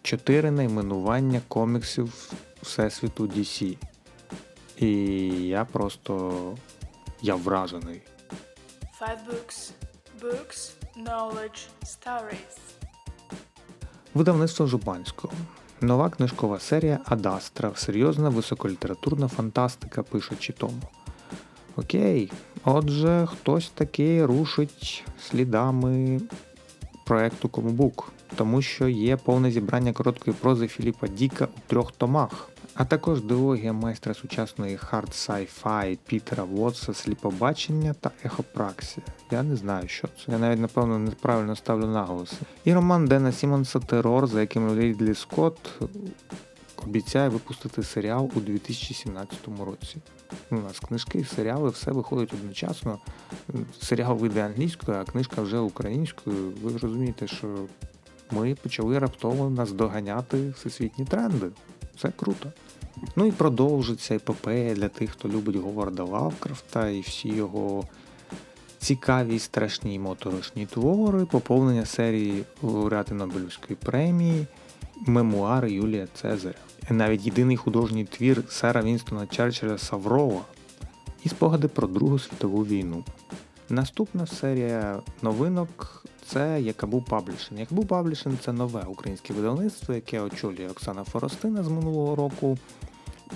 [0.03, 2.33] Чотири найменування коміксів
[2.63, 3.77] Всесвіту DC.
[4.77, 4.93] І
[5.49, 6.43] я просто
[7.23, 8.03] я вражений.
[9.01, 9.71] Five Books.
[10.21, 12.70] Books, Knowledge, Stories.
[14.15, 15.35] Видавництво Жупанського.
[15.81, 17.73] Нова книжкова серія Ad Astra.
[17.75, 20.83] Серйозна високолітературна фантастика, пишучи тому.
[21.77, 22.33] Окей.
[22.65, 26.21] Отже, хтось таки рушить слідами
[27.07, 32.51] проекту Komubook, тому що є повне зібрання короткої прози Філіпа Діка у трьох томах.
[32.75, 39.07] А також дилогія майстра сучасної hard sci-fi Пітера Вотса Сліпобачення та Ехопраксія.
[39.31, 40.33] Я не знаю, що це.
[40.33, 42.37] Я навіть напевно неправильно ставлю наголоси.
[42.65, 45.59] І роман Дена Сімонса Терор, за яким Рідлі Скотт
[46.87, 49.97] обіцяє випустити серіал у 2017 році.
[50.51, 52.99] У нас книжки і серіали все виходить одночасно.
[53.81, 56.53] Серіал вийде англійською, а книжка вже українською.
[56.63, 57.49] Ви розумієте, що
[58.31, 61.47] ми почали раптово наздоганяти всесвітні тренди.
[62.03, 62.53] Це круто.
[63.17, 67.85] Ну і продовжиться епопея для тих, хто любить Говарда Лавкрафта і всі його
[68.79, 74.47] цікаві, страшні моторошні твори, поповнення серії лауреати Нобелівської премії,
[75.07, 76.59] мемуари Юлія Цезаря.
[76.91, 80.41] Навіть єдиний художній твір сера Вінстона Черчилля Саврола
[81.25, 83.05] і спогади про Другу світову війну.
[83.71, 87.59] Наступна серія новинок це Yakaboo Publishing.
[87.59, 92.59] Yakaboo Publishing це нове українське видавництво, яке очолює Оксана Форостина з минулого року.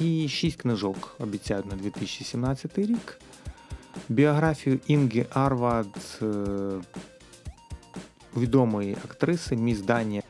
[0.01, 3.21] І шість книжок обіцяють на 2017 рік.
[4.09, 6.27] Біографію Інги Арвад, е,
[8.37, 10.23] відомої актриси Міс Данія.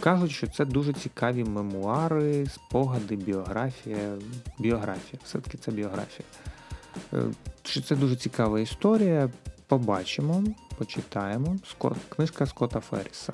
[0.00, 4.16] Кажуть, що це дуже цікаві мемуари, спогади, біографія.
[4.58, 6.26] Біографія, все-таки це біографія.
[7.12, 7.22] Е,
[7.62, 9.30] Що це дуже цікава історія.
[9.66, 10.44] Побачимо,
[10.78, 11.56] почитаємо.
[12.08, 13.32] Книжка Скотта Ферріса.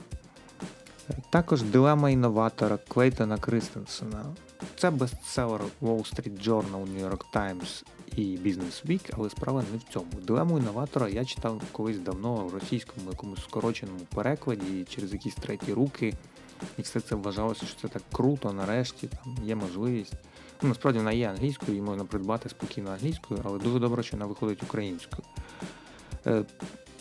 [1.11, 4.25] Е, Також дилема інноватора Клейтона Кристенсена.
[4.77, 7.85] Це бестселер Wall Street Journal, New York Times
[8.16, 10.07] і Business Week, але справа не в цьому.
[10.27, 16.14] Дилему інноватора я читав колись давно в російському якомусь скороченому перекладі через якісь треті руки.
[16.79, 20.14] І все це вважалося, що це так круто, нарешті там є можливість.
[20.62, 24.27] Ну, насправді вона є англійською, її можна придбати спокійно англійською, але дуже добре, що вона
[24.27, 25.23] виходить українською.
[26.27, 26.44] Е,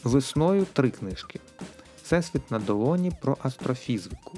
[0.04, 1.40] Весною три книжки.
[2.04, 4.38] Всесвіт на долоні про астрофізику.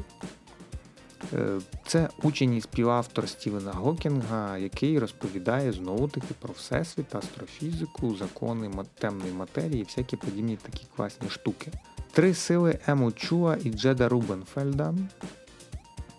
[1.34, 8.72] Е, Це учень і співавтор Стівена Гокінга, який розповідає знову таки про всесвіт, астрофізику, закони
[8.99, 11.72] темної матерії і всякі подібні такі класні штуки.
[12.11, 14.93] Три сили Ему Чуа і Джеда Рубенфельда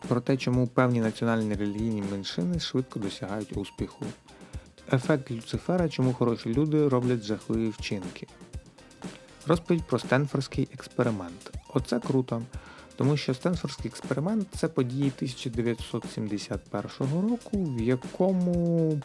[0.08, 4.04] про те, чому певні національні релігійні меншини швидко досягають успіху.
[4.92, 8.26] Ефект Люцифера, чому хороші люди роблять жахливі вчинки.
[9.46, 11.52] Розповідь про Стенфордський експеримент.
[11.74, 12.42] Оце круто,
[12.96, 19.00] тому що Стенфордський експеримент це події 1971 року, в якому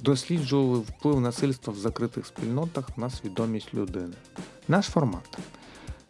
[0.00, 4.14] досліджували вплив насильства в закритих спільнотах на свідомість людини.
[4.68, 5.38] Наш формат.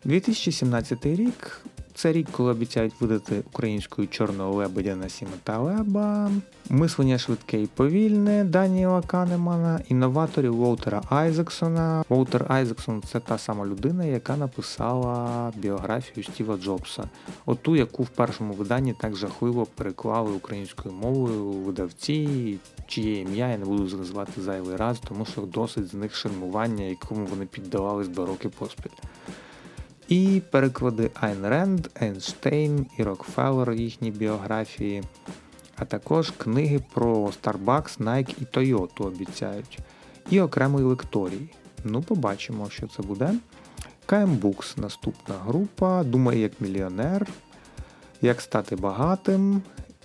[0.04, 1.60] 2017 рік
[1.96, 6.30] Це рік, коли обіцяють видати українською чорного лебедя на Сіметалеба,
[6.70, 12.04] мислення швидке і повільне Даніела Канемана, інноваторів Волтера Айзексона.
[12.08, 17.04] Волтер Айзексон це та сама людина, яка написала біографію Стіва Джобса.
[17.46, 23.64] Оту, яку в першому виданні так жахливо переклали українською мовою видавці, чиє ім'я я не
[23.64, 28.48] буду називати зайвий раз, тому що досить з них шельмування, якому вони піддавались два роки
[28.48, 28.90] поспіль.
[30.08, 35.02] І переклади Айн Ренд, Ейнштейн і Рокфеллер їхні біографії,
[35.76, 39.78] а також книги про Starbucks, Nike і Toyota обіцяють.
[40.30, 41.50] І окремий лекторій.
[41.84, 43.34] Ну, побачимо, що це буде.
[44.06, 46.04] KM Books наступна група.
[46.04, 47.26] Думає як мільйонер,
[48.22, 49.62] як стати багатим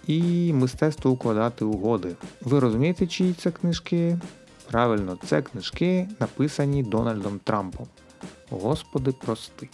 [0.07, 2.15] і мистецтво укладати угоди.
[2.41, 4.19] Ви розумієте, чиї це книжки?
[4.71, 7.87] Правильно, це книжки, написані Дональдом Трампом.
[8.49, 9.69] Господи, прости.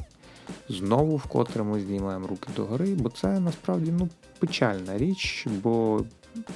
[0.69, 6.03] Знову вкотре ми знімаємо руки догори, бо це насправді ну, печальна річ, бо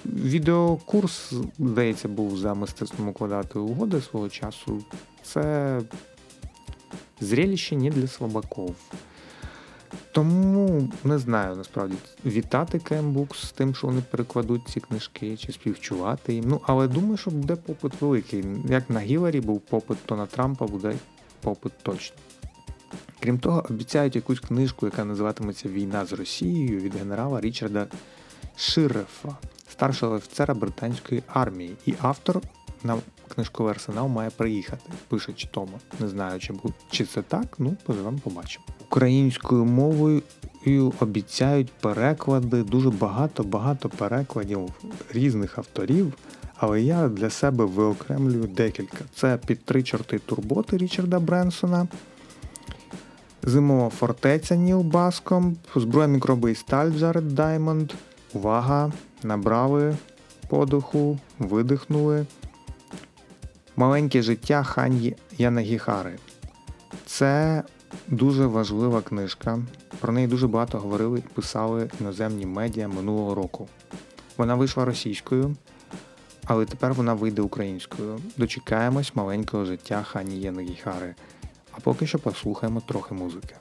[0.06, 4.84] відеокурс, здається, був за мистецтвом укладати угоди свого часу.
[5.24, 5.82] Це
[7.20, 8.76] зрелище не для слабаков.
[10.12, 16.34] Тому не знаю насправді вітати Кембукс з тим, що вони перекладуть ці книжки, чи співчувати
[16.34, 16.46] їм.
[16.48, 18.46] Ну, але думаю, що буде попит великий.
[18.70, 20.96] Як на Гіларі був попит, то на Трампа буде
[21.42, 22.18] попит точно.
[23.24, 27.88] Крім того, обіцяють якусь книжку, яка називатиметься Війна з Росією від генерала Річарда
[28.56, 29.38] Ширефа,
[29.70, 31.76] старшого офіцера британської армії.
[31.86, 32.42] І автор
[32.84, 32.98] на
[33.36, 35.80] книжковий арсенал має приїхати, пише Читома.
[36.00, 36.54] Не знаю, чи,
[36.92, 38.66] чи це так, ну поживемо, побачимо.
[38.88, 40.22] Українською мовою
[41.00, 44.70] обіцяють переклади, дуже багато-багато перекладів
[45.14, 46.14] різних авторів.
[46.56, 48.98] Але я для себе виокремлюю декілька.
[49.16, 51.88] Це під три чорти турботи Річарда Бренсона,
[53.44, 57.94] Зимова фортеця Ніл Баском, зброя мікроби і сталь Джаред Даймонд.
[58.34, 58.92] Увага!
[59.24, 59.98] Набрали
[60.48, 62.26] подиху, видихнули.
[63.76, 66.16] Маленьке життя Ханьї Янагіхари.
[67.06, 67.64] Це
[68.08, 69.60] дуже важлива книжка.
[70.00, 73.68] Про неї дуже багато говорили і писали іноземні медіа минулого року.
[74.38, 75.56] Вона вийшла російською,
[76.46, 78.20] але тепер вона вийде українською.
[78.38, 81.16] Дочекаємось маленького життя Хані Янагіхари.
[81.72, 83.56] А поки що послухаємо трохи музики.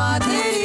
[0.00, 0.59] 妈的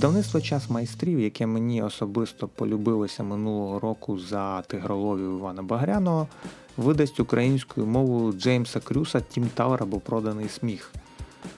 [0.00, 6.28] Видавництво час майстрів, яке мені особисто полюбилося минулого року за тигроловів Івана Багряного,
[6.76, 10.92] видасть українською мовою Джеймса Крюса Тім Тавер або Проданий сміх.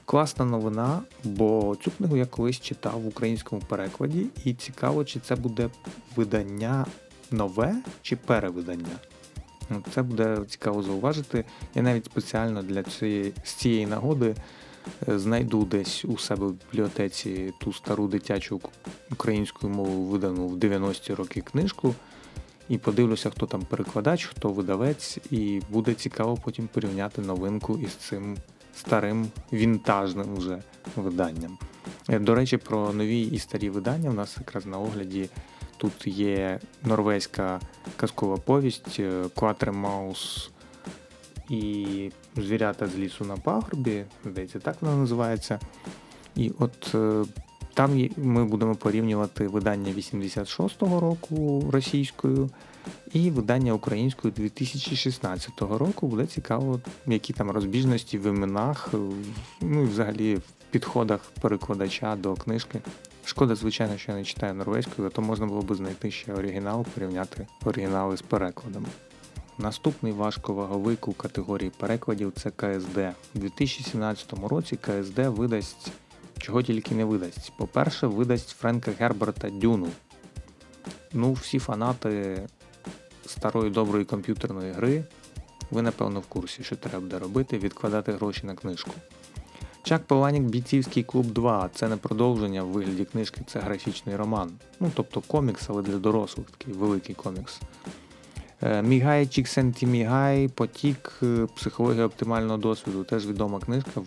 [0.04, 5.36] Класна новина, бо цю книгу я колись читав в українському перекладі, і цікаво, чи це
[5.36, 5.68] буде
[6.16, 6.86] видання
[7.30, 8.96] нове чи перевидання.
[9.70, 11.44] Ну, Це буде цікаво зауважити.
[11.74, 14.34] Я навіть спеціально для цієї, з цієї нагоди
[15.06, 18.60] знайду десь у себе в бібліотеці ту стару дитячу
[19.10, 21.94] українською мовою видану в 90-ті роки книжку.
[22.68, 28.36] І подивлюся, хто там перекладач, хто видавець, і буде цікаво потім порівняти новинку із цим
[28.76, 30.62] старим вінтажним уже
[30.96, 31.58] виданням.
[32.08, 35.28] Е, До речі, про нові і старі видання у нас якраз на огляді
[35.76, 37.60] тут є норвезька
[37.96, 39.00] казкова повість
[39.34, 40.50] Кватре Маус
[41.48, 45.60] і Звірята з лісу на пагорбі, здається, так вона називається.
[46.36, 47.24] І от е,
[47.74, 52.50] там ми будемо порівнювати видання 86-го року російською
[53.12, 56.06] і видання українською 2016 року.
[56.06, 58.88] Буде цікаво, які там розбіжності в іменах,
[59.60, 62.80] ну і взагалі в підходах перекладача до книжки.
[63.24, 66.86] Шкода, звичайно, що я не читаю норвезькою, а то можна було б знайти ще оригінал,
[66.94, 68.86] порівняти оригінали з перекладами.
[69.58, 72.98] Наступний важковаговик у категорії перекладів це КСД.
[73.34, 75.92] У 2017 році КСД видасть
[76.38, 77.52] чого тільки не видасть.
[77.56, 79.88] По-перше, видасть Френка Герберта Дюну.
[81.12, 82.42] Ну, всі фанати
[83.26, 85.04] старої доброї комп'ютерної гри,
[85.70, 88.90] ви напевно в курсі, що треба буде робити, відкладати гроші на книжку.
[89.82, 94.50] Чак Паланік Бійцівський клуб 2 це не продовження в вигляді книжки, це графічний роман.
[94.80, 97.60] Ну, тобто комікс, але для дорослих, такий великий комікс.
[98.64, 103.04] Е, Мігай Чіксенті Мігай, Потік, е, психологія оптимального досвіду.
[103.04, 104.02] Теж відома книжка,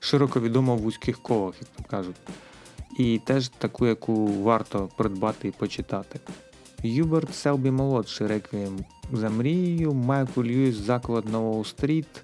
[0.00, 2.16] широко відома в вузьких колах, як то кажуть.
[2.98, 6.20] І теж таку, яку варто придбати і почитати.
[6.82, 12.22] Юберт Селбі молодший реквієм за мрією, Майкл Льюіс Заклад на Уолл-стріт.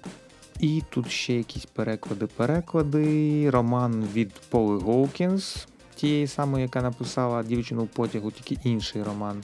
[0.59, 3.49] І тут ще якісь переклади-переклади.
[3.49, 9.43] Роман від Поли Гоукінс, тієї самої, яка написала дівчину в потягу, тільки інший роман.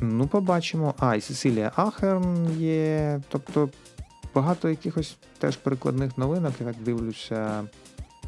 [0.00, 0.94] Ну, побачимо.
[0.98, 3.20] А, і Сесилія Ахерн є.
[3.28, 3.68] Тобто
[4.34, 7.64] багато якихось теж перекладних новинок, я так дивлюся.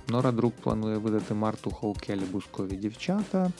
[0.08, 3.50] Нора Друк планує видати Марту Хоукелі Бускові дівчата.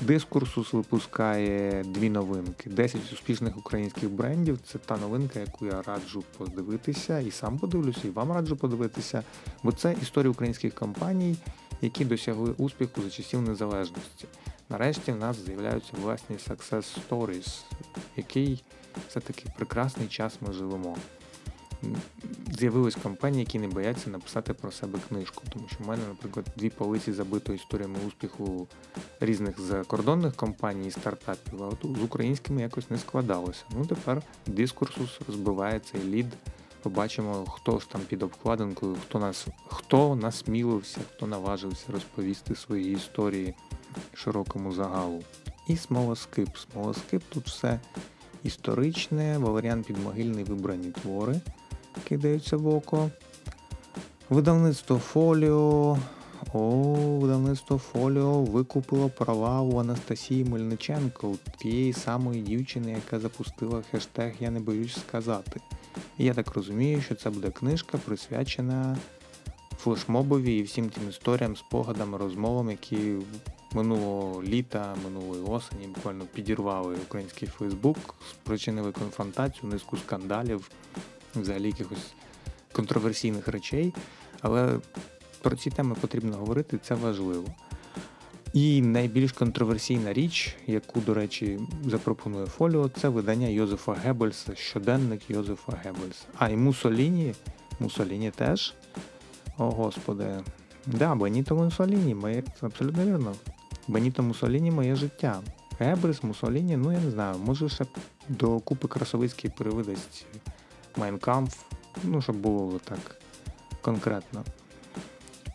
[0.00, 4.58] Дискурсус випускає дві новинки: 10 успішних українських брендів.
[4.66, 9.22] Це та новинка, яку я раджу подивитися, і сам подивлюся, і вам раджу подивитися.
[9.62, 11.36] Бо це історія українських компаній,
[11.80, 14.26] які досягли успіху за часів незалежності.
[14.72, 17.60] Нарешті в нас з'являються власні success stories,
[18.16, 18.64] який
[19.08, 20.96] все-таки прекрасний час ми живемо.
[22.58, 26.70] З'явились компанії, які не бояться написати про себе книжку, тому що в мене, наприклад, дві
[26.70, 28.68] полиці забито історіями успіху
[29.20, 33.64] різних закордонних компаній і стартапів, а от з українськими якось не складалося.
[33.70, 36.26] Ну тепер дискурсус розбивається і лід.
[36.82, 43.54] Побачимо, хто ж там під обкладинкою, хто нас хто насмілився, хто наважився розповісти свої історії
[44.14, 45.22] широкому загалу.
[45.68, 46.48] І смолоскип.
[46.56, 47.80] Смолоскип тут все
[48.42, 51.40] історичне, Валеріан Підмогильний вибрані твори
[52.08, 53.10] кидаються в око.
[54.30, 55.98] Видавництво Фоліо.
[56.52, 64.50] О, видавництво Фоліо викупило права у Анастасії Мельниченко, тієї самої дівчини, яка запустила хештег Я
[64.50, 65.60] не боюсь сказати.
[66.18, 68.96] Я так розумію, що це буде книжка присвячена
[69.78, 73.16] флешмобові і всім тим історіям, спогадам, розмовам, які
[73.74, 77.96] минулого літа, минулої осені буквально підірвали український Фейсбук,
[78.30, 80.70] спричинили конфронтацію, низку скандалів,
[81.34, 82.12] взагалі якихось
[82.72, 83.94] контроверсійних речей.
[84.40, 84.78] Але
[85.42, 87.44] про ці теми потрібно говорити, це важливо.
[88.52, 95.72] І найбільш контроверсійна річ, яку, до речі, запропонує Фоліо, це видання Йозефа Геббельса, щоденник Йозефа
[95.84, 96.24] Геббельса.
[96.38, 97.34] А і Мусоліні,
[97.80, 98.74] Мусоліні теж.
[99.58, 100.40] О, господи.
[100.86, 103.34] Да, Беніто Мусоліні, моє, абсолютно вірно.
[103.88, 105.40] Беніто Мусоліні моє життя.
[105.78, 107.86] Геббельс, Мусоліні, ну я не знаю, може ще
[108.28, 110.26] до купи Красовицький перевидасть
[110.96, 111.56] Майнкамф,
[112.04, 113.16] ну, щоб було так
[113.82, 114.44] конкретно.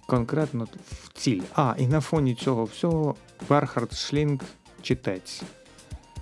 [0.08, 1.42] Конкретно в ціль.
[1.56, 3.16] А, і на фоні цього всього
[3.50, 4.40] Бернхард Шлінг
[4.82, 5.42] читець.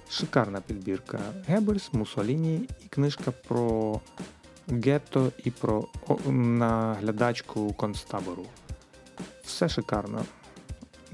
[0.09, 1.19] Шикарна підбірка.
[1.47, 4.01] Геббельс, Мусоліні і книжка про
[4.67, 5.87] гетто і про
[6.27, 8.45] наглядачку концтабору.
[9.43, 10.25] Все шикарно.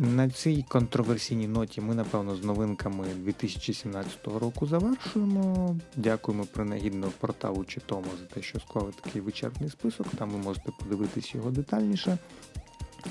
[0.04, 5.76] На цій контроверсійній ноті ми, напевно, з новинками 2017 року завершуємо.
[5.95, 10.08] Дякуємо принагідно порталу Читомо за те, що склали такий вичерпний список.
[10.18, 12.18] Там ви можете подивитись його детальніше.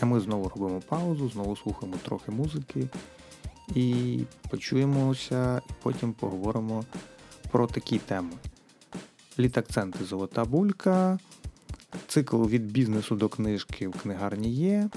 [0.00, 2.88] А ми знову робимо паузу, знову слухаємо трохи музики
[3.74, 4.18] і
[4.50, 6.84] почуємося, і потім поговоримо
[7.50, 8.32] про такі теми.
[9.38, 11.18] Літакценти Золота булька,
[12.06, 14.88] цикл від бізнесу до книжки в книгарні є.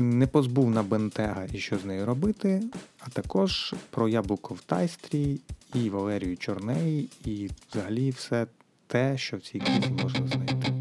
[0.00, 2.62] Не позбув на Бентега і що з нею робити,
[3.00, 5.40] а також про яблуко в тайстрі
[5.74, 8.46] і Валерію Чорней, і взагалі все
[8.86, 10.72] те, що в цій книзі можна знайти.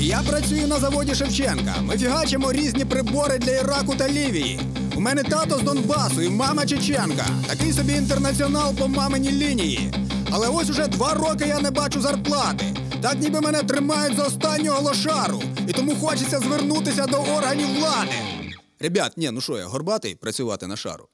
[0.00, 1.74] Я працюю на заводі Шевченка.
[1.82, 4.60] Ми фігачимо різні прибори для Іраку та Лівії.
[4.96, 7.26] У мене тато з Донбасу і мама Чеченка.
[7.46, 10.05] Такий собі інтернаціонал по маминій лінії.
[10.30, 12.76] Але ось уже два роки я не бачу зарплати.
[13.02, 15.42] Так ніби мене тримають за останнього лошару.
[15.68, 18.12] І тому хочеться звернутися до органів влади.
[18.80, 21.08] Ребят, ні, ну що я, горбатий працювати на шару.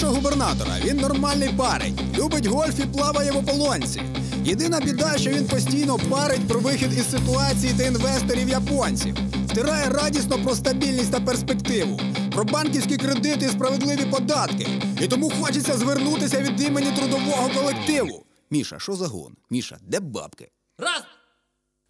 [0.00, 0.76] Нашого губернатора.
[0.84, 4.02] Він нормальний парень, любить гольф і плаває в ополонці.
[4.44, 9.14] Єдина біда, що він постійно парить про вихід із ситуації та інвесторів японців.
[9.46, 12.00] Втирає радісно про стабільність та перспективу,
[12.32, 14.66] про банківські кредити і справедливі податки.
[15.00, 18.24] І тому хочеться звернутися від імені трудового колективу.
[18.50, 19.32] Міша, що за гон?
[19.50, 20.50] Міша, де бабки?
[20.78, 21.02] Раз,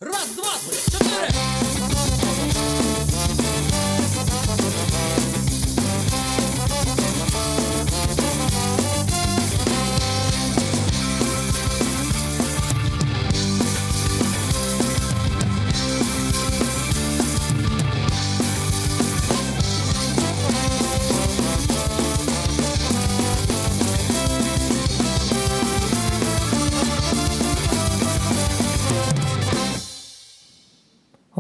[0.01, 1.70] раз, два, блядь, чотири.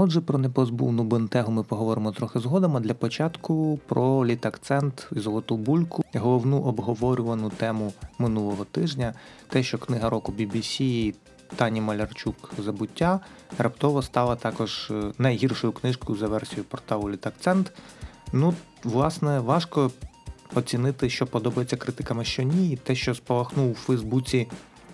[0.02, 5.56] Отже, про непозбувну бентегу ми поговоримо трохи згодом, а для початку про літакцент і золоту
[5.56, 9.14] бульку, головну обговорювану тему минулого тижня,
[9.48, 11.14] те, що книга року BBC
[11.56, 13.20] Тані Малярчук Забуття
[13.58, 17.72] раптово стала також е, найгіршою книжкою за версією порталу Літакцент.
[18.32, 19.90] Ну, власне, важко
[20.54, 22.78] оцінити, що подобається критикам, а що ні.
[22.82, 24.48] Те, що спалахнув у Фейсбуці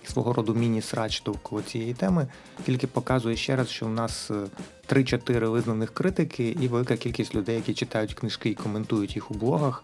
[0.07, 2.27] свого роду міні-срач довкола цієї теми,
[2.65, 4.47] тільки показує ще раз, що в нас е,
[4.89, 9.83] 3-4 визнаних критики і велика кількість людей, які читають книжки і коментують їх у блогах.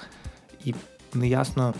[0.65, 0.74] І
[1.13, 1.74] неясно,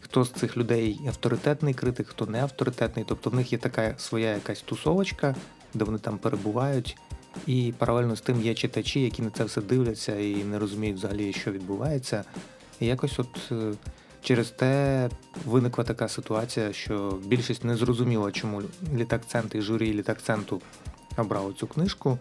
[0.00, 3.04] хто з цих людей авторитетний критик, хто не авторитетний.
[3.08, 5.34] Тобто в них є така своя якась тусовочка,
[5.74, 6.96] де вони там перебувають.
[7.46, 11.32] І паралельно з тим є читачі, які на це все дивляться і не розуміють взагалі,
[11.32, 12.24] що відбувається.
[12.80, 13.72] І якось от е,
[14.24, 15.08] через те
[15.44, 18.62] виникла така ситуація, що більшість не зрозуміла, чому
[18.94, 20.62] літакцент і журі літакценту
[21.16, 22.18] обрали цю книжку.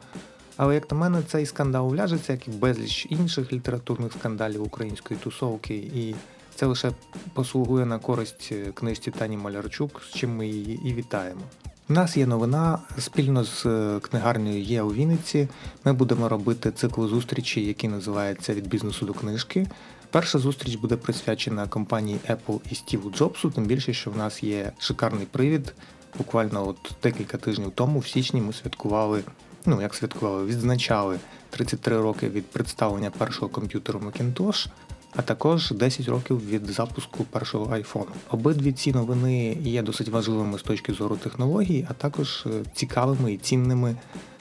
[0.57, 5.75] Але як на мене, цей скандал вляжеться, як і безліч інших літературних скандалів української тусовки,
[5.75, 6.15] і
[6.55, 6.91] це лише
[7.33, 11.41] послугує на користь е, книжці Тані Малярчук, з чим ми її і вітаємо.
[11.89, 15.47] У нас є новина спільно з е, книгарнею є у Вінниці.
[15.85, 19.67] Ми будемо робити цикл зустрічей, який називається Від бізнесу до книжки.
[20.13, 24.71] Перша зустріч буде присвячена компанії Apple і Стіву Джобсу, тим більше, що в нас є
[24.79, 25.73] шикарний привід.
[26.17, 29.23] Буквально от декілька тижнів тому, в січні, ми святкували,
[29.65, 34.67] ну як святкували, відзначали 33 роки від представлення першого комп'ютеру Macintosh,
[35.15, 38.07] а також 10 років від запуску першого iPhone.
[38.31, 43.37] Обидві ці новини є досить важливими з точки зору технологій, а також е, цікавими і
[43.37, 43.95] цінними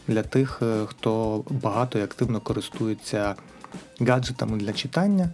[0.08, 3.34] для тих, е, хто багато і активно користується
[4.00, 5.30] гаджетами для читання.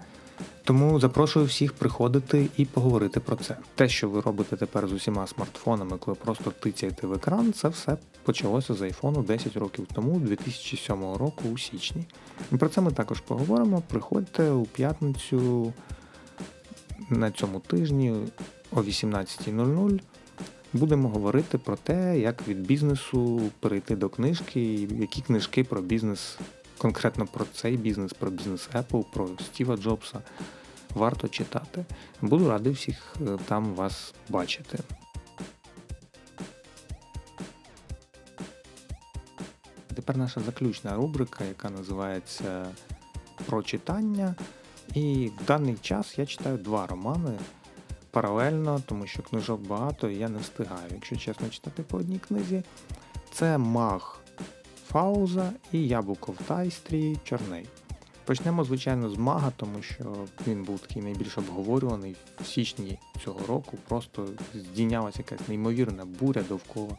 [0.65, 3.57] Тому запрошую всіх приходити і поговорити про це.
[3.75, 7.97] Те, що ви робите тепер з усіма смартфонами, коли просто тицяєте в екран, це все
[8.23, 12.05] почалося з айфону 10 років тому, 2007 року, у січні.
[12.53, 13.83] І про це ми також поговоримо.
[13.89, 15.73] Приходьте у п'ятницю
[17.11, 18.15] на цьому тижні
[18.73, 20.01] о 18.00.
[20.73, 26.39] Будемо говорити про те, як від бізнесу перейти до книжки, які книжки про бізнес,
[26.79, 30.21] конкретно про цей бізнес, про бізнес Apple, про Стіва Джобса
[30.95, 31.85] варто читати.
[32.23, 34.79] Буду радий всіх е, там вас бачити.
[39.95, 42.67] Тепер наша заключна рубрика, яка називається
[43.47, 44.35] Про читання.
[44.95, 47.39] І в даний час я читаю два романи.
[48.11, 52.63] паралельно, тому що книжок багато і я не встигаю, якщо чесно читати по одній книзі.
[53.33, 54.18] Це Маг
[54.89, 57.67] Фауза і Яблуко в Тайстрі Чорней.
[58.25, 63.79] Почнемо, звичайно, з мага, тому що він був такий найбільш обговорюваний в січні цього року.
[63.89, 66.97] Просто здійнялася якась неймовірна буря довкола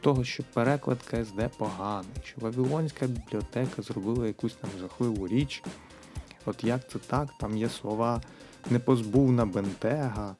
[0.00, 5.62] того, що переклад КСД поганий, що Вавилонська бібліотека зробила якусь там жахливу річ.
[6.46, 7.28] От як це так?
[7.40, 8.22] Там є слова
[8.70, 10.36] непозбувна бентега,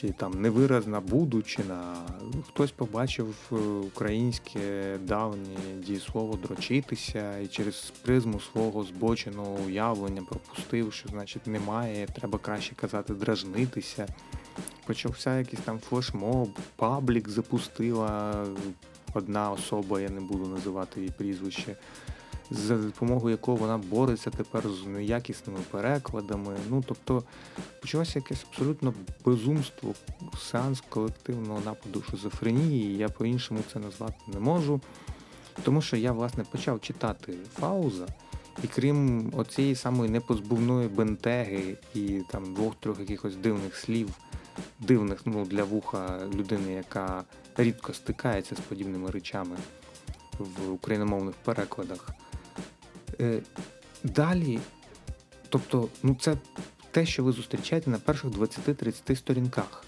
[0.00, 1.94] чи там невиразна будучина.
[2.48, 11.08] Хтось побачив е, українське давнє дієслово дрочитися і через призму свого збоченого уявлення пропустив, що
[11.08, 14.06] значить немає, треба краще казати дражнитися.
[14.86, 18.44] Почався якийсь там флешмоб, паблік запустила
[19.14, 21.76] одна особа, я не буду називати її прізвище,
[22.50, 26.56] за допомогою якого вона бореться тепер з неякісними перекладами.
[26.70, 27.22] Ну тобто
[27.80, 28.94] почалося якесь абсолютно
[29.24, 29.94] безумство,
[30.38, 32.96] сеанс колективного нападу шизофренії.
[32.96, 34.80] Я по-іншому це назвати не можу.
[35.62, 38.06] Тому що я, власне, почав читати Фауза,
[38.64, 44.08] і крім оцієї самої непозбувної бентеги і там двох-трьох якихось дивних слів,
[44.80, 47.24] дивних ну, для вуха людини, яка
[47.56, 49.56] рідко стикається з подібними речами
[50.38, 52.08] в україномовних перекладах.
[53.20, 53.40] Е,
[54.04, 54.58] Далі,
[55.48, 56.36] тобто, ну це
[56.90, 59.84] те, що ви зустрічаєте на перших 20-30 сторінках.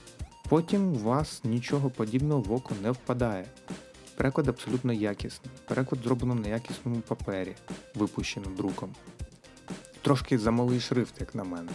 [0.48, 3.44] Потім у вас нічого подібного в око не впадає.
[4.16, 5.50] Переклад абсолютно якісний.
[5.68, 7.54] Переклад зроблено на якісному папері,
[7.94, 8.94] випущено друком.
[10.02, 11.70] Трошки замалий шрифт, як на мене.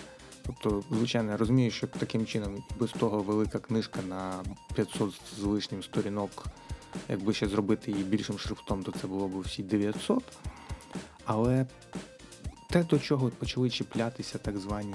[0.46, 4.44] Тобто, звичайно, я розумію, що таким чином без того велика книжка на
[4.76, 6.46] 500 з лишнім сторінок,
[7.10, 10.24] якби ще зробити її більшим шрифтом, то це було б всі 900.
[11.26, 11.66] Але
[12.70, 14.94] те, до чого почали чіплятися так звані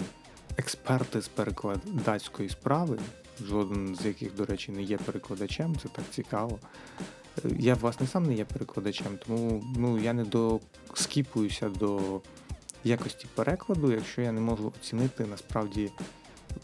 [0.57, 2.99] експерти з перекладацької справи,
[3.45, 6.59] жоден з яких, до речі, не є перекладачем, це так цікаво.
[7.45, 12.21] Е, Я, власне, сам не є перекладачем, тому ну, я не доскіпуюся до
[12.85, 15.91] якості перекладу, якщо я не можу оцінити насправді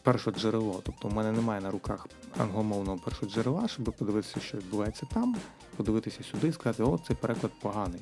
[0.03, 0.81] першоджерело.
[0.85, 2.07] Тобто у мене немає на руках
[2.39, 5.37] англомовного першоджерела, щоб подивитися, що відбувається там,
[5.77, 8.01] подивитися сюди і сказати, о, цей переклад поганий.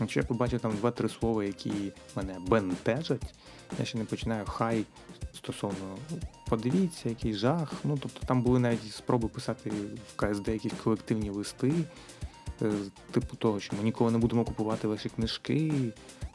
[0.00, 3.34] Якщо я побачу там два-три слова, які мене бентежать,
[3.78, 4.84] я ще не починаю хай
[5.34, 5.96] стосовно
[6.48, 7.72] подивіться, який жах.
[7.84, 11.72] Ну тобто там були навіть спроби писати в КСД якісь колективні листи,
[12.62, 12.72] е,
[13.10, 15.72] типу того, що ми ніколи не будемо купувати ваші книжки,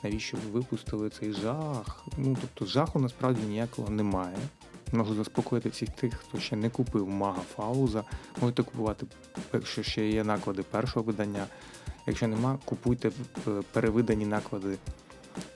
[0.04, 2.06] навіщо ви випустили цей жах.
[2.18, 4.38] Ну тобто жаху насправді ніякого немає.
[4.92, 8.04] Можу заспокоїти всіх тих, хто ще не купив мага Фауза.
[8.42, 9.06] Можете купувати,
[9.54, 11.48] якщо ще є наклади першого видання.
[12.08, 13.12] Якщо нема, купуйте
[13.72, 14.78] перевидані наклади.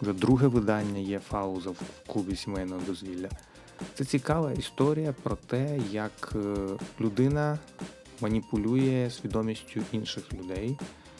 [0.01, 3.29] Вже друге видання є Фауза в клубі сімейного дозвілля.
[3.95, 6.55] Це цікава історія про те, як е,
[7.01, 7.59] людина
[8.21, 10.77] маніпулює свідомістю інших людей.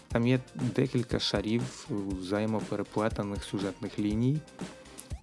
[0.07, 4.39] Там є декілька шарів е, взаємопереплетених сюжетних ліній.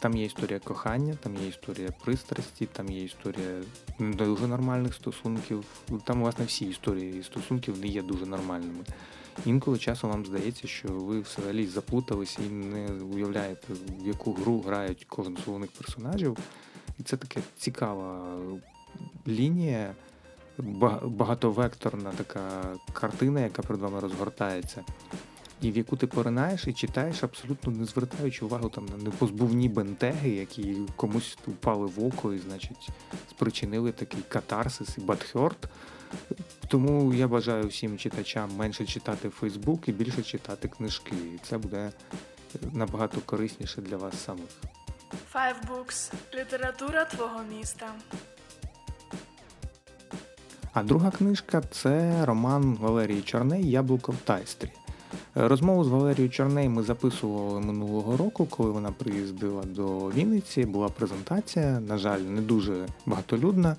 [0.00, 3.62] Там є історія кохання, там є історія пристрасті, там є історія
[3.98, 5.64] не дуже нормальних стосунків.
[6.04, 8.84] Там, власне, всі історії стосунків не є дуже нормальними.
[9.45, 15.07] Інколи часом вам здається, що ви взагалі заплуталися і не уявляєте, в яку гру грають
[15.09, 16.39] кожен з головних персонажів.
[16.99, 18.37] І це така цікава
[19.28, 19.95] лінія,
[21.03, 22.62] багатовекторна така
[22.93, 24.84] картина, яка перед вами розгортається,
[25.62, 30.30] і в яку ти поринаєш і читаєш, абсолютно не звертаючи увагу там на непозбувні бентеги,
[30.30, 32.89] які комусь впали в око і, значить,
[33.30, 35.68] спричинили такий катарсис і бадхьорт.
[36.68, 41.12] Тому я бажаю всім читачам менше читати Фейсбук і більше читати книжки.
[41.34, 41.92] І це буде
[42.72, 44.50] набагато корисніше для вас самих.
[45.34, 47.86] Five Books– література твого міста.
[50.72, 54.70] А друга книжка це роман Валерії Чорней Яблуко в Тайстрі.
[55.36, 60.64] Е, Розмову з Валерією Чорней ми записували минулого року, коли вона приїздила до Вінниці.
[60.64, 63.76] Була презентація, на жаль, не дуже багатолюдна,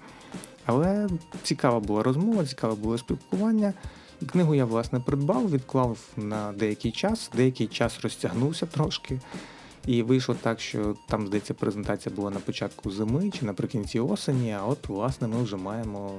[0.68, 1.08] але
[1.44, 3.74] цікава була розмова, цікаве було спілкування.
[4.22, 9.20] І книгу я власне придбав, відклав на деякий час, деякий час розтягнувся трошки.
[9.86, 14.66] І вийшло так, що там, здається, презентація була на початку зими чи наприкінці осені, а
[14.66, 16.12] от, власне, ми вже маємо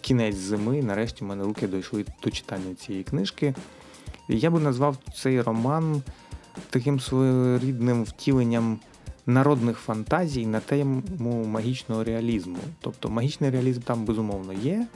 [0.00, 0.78] кінець зими.
[0.78, 3.54] і Нарешті в мене руки дійшли до читання цієї книжки.
[4.28, 6.02] Я би назвав цей роман
[6.70, 8.78] таким своєрідним втіленням
[9.26, 11.02] народних фантазій на тему
[11.46, 12.58] магічного реалізму.
[12.80, 14.86] Тобто магічний реалізм там безумовно є,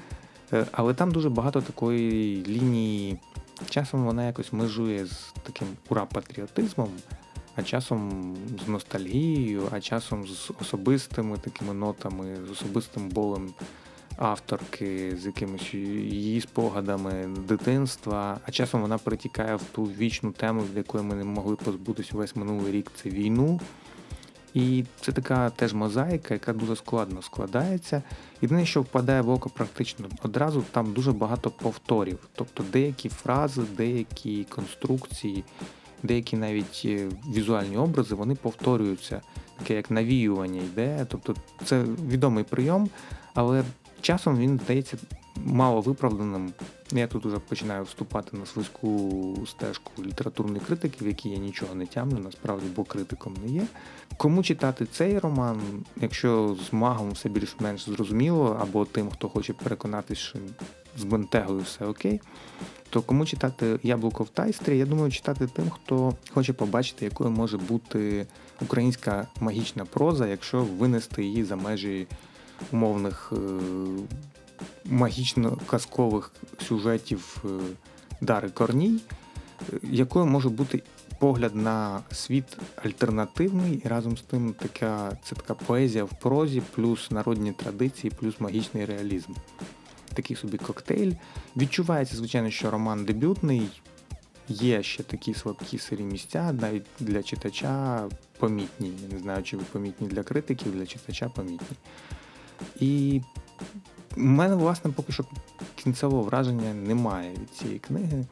[0.52, 3.18] е, але там дуже багато такої лінії.
[3.70, 6.88] Часом вона якось межує з таким ура-патріотизмом,
[7.56, 13.54] а часом з ностальгією, а часом з особистими такими нотами, з особистим болем
[14.16, 20.76] авторки, з якимись її спогадами дитинства, а часом вона перетікає в ту вічну тему, від
[20.76, 23.60] якої ми не могли позбутися весь минулий рік це війну.
[24.54, 28.02] І це така теж мозаїка, яка дуже складно складається.
[28.42, 32.18] Єдине, що впадає в око практично одразу, там дуже багато повторів.
[32.34, 35.44] Тобто деякі фрази, деякі конструкції,
[36.02, 39.20] деякі навіть е, візуальні образи, вони повторюються.
[39.58, 41.06] Таке як навіювання йде.
[41.08, 41.34] Тобто
[41.64, 42.90] це відомий прийом,
[43.34, 43.64] але
[44.00, 44.96] часом він здається
[45.36, 46.52] мало виправданим.
[46.92, 51.86] Я тут уже починаю вступати на свиську стежку літературної критики, в якій я нічого не
[51.86, 53.62] тямлю, насправді, бо критиком не є.
[54.16, 55.60] Кому читати цей роман,
[55.96, 60.38] якщо з магом все більш-менш зрозуміло, або тим, хто хоче переконатися, що
[60.96, 62.20] з бентегою все окей,
[62.90, 67.58] то кому читати Яблуко в тайстрі, я думаю, читати тим, хто хоче побачити, якою може
[67.58, 68.26] бути
[68.62, 72.06] українська магічна проза, якщо винести її за межі
[72.72, 73.36] умовних е,
[74.84, 76.30] магічно-казкових
[76.68, 77.48] сюжетів е,
[78.20, 79.00] Дари Корній,
[79.72, 80.82] е, якою може бути
[81.18, 87.10] погляд на світ альтернативний, і разом з тим така, це така поезія в прозі, плюс
[87.10, 89.32] народні традиції, плюс магічний реалізм.
[90.14, 91.12] Такий собі коктейль.
[91.56, 93.68] Відчувається, звичайно, що роман дебютний.
[94.48, 98.04] Є ще такі слабкі сирі місця, навіть для читача
[98.38, 98.92] помітні.
[99.02, 101.76] Я не знаю, чи ви помітні для критиків, для читача помітні.
[102.80, 103.20] І
[104.16, 105.24] у мене, власне, поки що
[105.74, 108.24] кінцевого враження немає від цієї книги.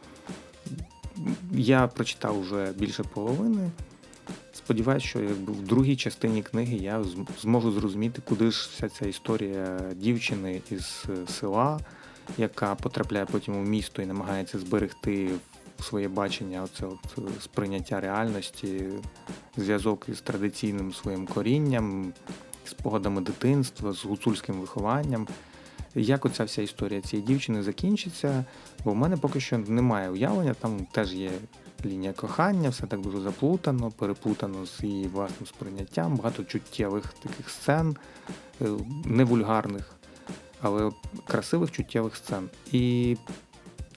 [1.53, 3.71] Я прочитав вже більше половини.
[4.53, 7.05] Сподіваюсь, що якби в другій частині книги я
[7.41, 11.81] зможу зрозуміти, куди ж вся ця історія дівчини із села,
[12.39, 15.31] яка потрапляє потім у місто і намагається зберегти
[15.81, 18.85] своє бачення, оце от сприйняття реальності,
[19.57, 22.13] зв'язок із традиційним своїм корінням,
[22.65, 25.27] спогадами дитинства, з гуцульським вихованням.
[25.95, 28.45] Як оця вся історія цієї дівчини закінчиться,
[28.85, 31.31] бо в мене поки що немає уявлення, там теж є
[31.85, 37.97] лінія кохання, все так дуже заплутано, переплутано з її власним сприйняттям, багато чуттєвих таких сцен,
[38.63, 38.67] е,
[39.05, 39.93] не вульгарних,
[40.61, 40.91] але
[41.27, 42.51] красивих чуттєвих сцен.
[42.73, 43.17] І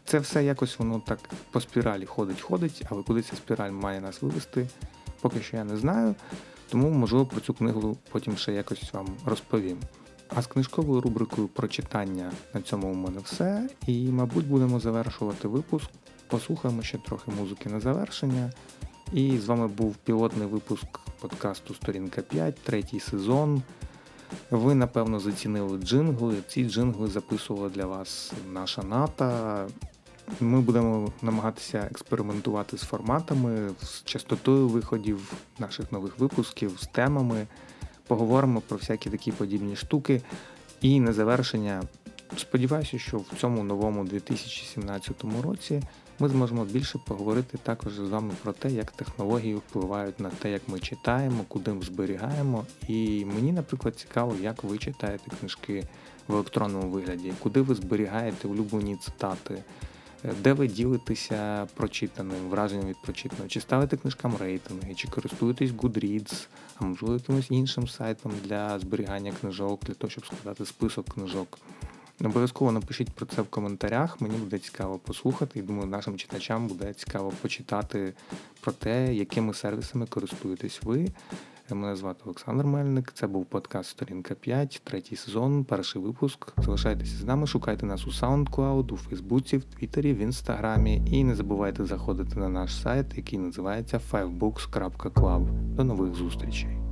[0.06, 1.20] це все якось воно так
[1.52, 4.68] по спіралі ходить-ходить, але куди ця спіраль має нас вивести,
[5.22, 6.16] поки що я не знаю.
[6.70, 9.78] Тому, можливо, про цю книгу потім ще якось вам розповім.
[10.30, 13.70] А з книжковою рубрикою про читання на цьому у мене все.
[13.88, 15.90] І, мабуть, будемо завершувати випуск.
[16.28, 18.52] Послухаємо ще трохи музики на завершення.
[19.14, 23.62] І з вами був пілотний випуск подкасту Сторінка 5, третій сезон.
[24.52, 26.36] Ви, напевно, зацінили джингли.
[26.48, 29.68] Ці джингли записувала для вас наша ната.
[30.40, 37.48] Ми будемо намагатися експериментувати з форматами, з частотою виходів наших нових випусків, з темами.
[38.08, 40.22] Поговоримо про всякі такі подібні штуки.
[40.82, 41.84] І на завершення,
[42.38, 45.82] сподіваюся, що в цьому новому 2017 році
[46.20, 50.62] ми зможемо більше поговорити також з вами про те, як технології впливають на те, як
[50.68, 52.66] ми читаємо, куди ми зберігаємо.
[52.88, 55.84] І мені, наприклад, цікаво, як ви читаєте книжки
[56.28, 59.64] в електронному вигляді, куди ви зберігаєте улюблені цитати.
[60.44, 63.50] Де ви ділитеся прочитаним, враженням від прочитаного?
[63.50, 69.80] Чи ставите книжкам рейтинги, чи користуєтесь Goodreads, а можливо якимось іншим сайтом для зберігання книжок,
[69.86, 71.58] для того, щоб складати список книжок?
[72.24, 74.22] Обов'язково напишіть про це в коментарях.
[74.22, 78.14] Мені буде цікаво послухати, і думаю, нашим читачам буде цікаво почитати
[78.62, 81.08] про те, якими сервісами користуєтесь ви.
[81.74, 83.12] Мене звати Олександр Мельник.
[83.14, 86.54] Це був подкаст Сторінка 5, третій сезон, перший випуск.
[86.58, 91.02] Залишайтеся з нами, шукайте нас у SoundCloud, у Фейсбуці, в Твіттері, в Інстаграмі.
[91.12, 95.76] І не забувайте заходити на наш сайт, який називається fivebooks.club.
[95.76, 96.85] До нових зустрічей.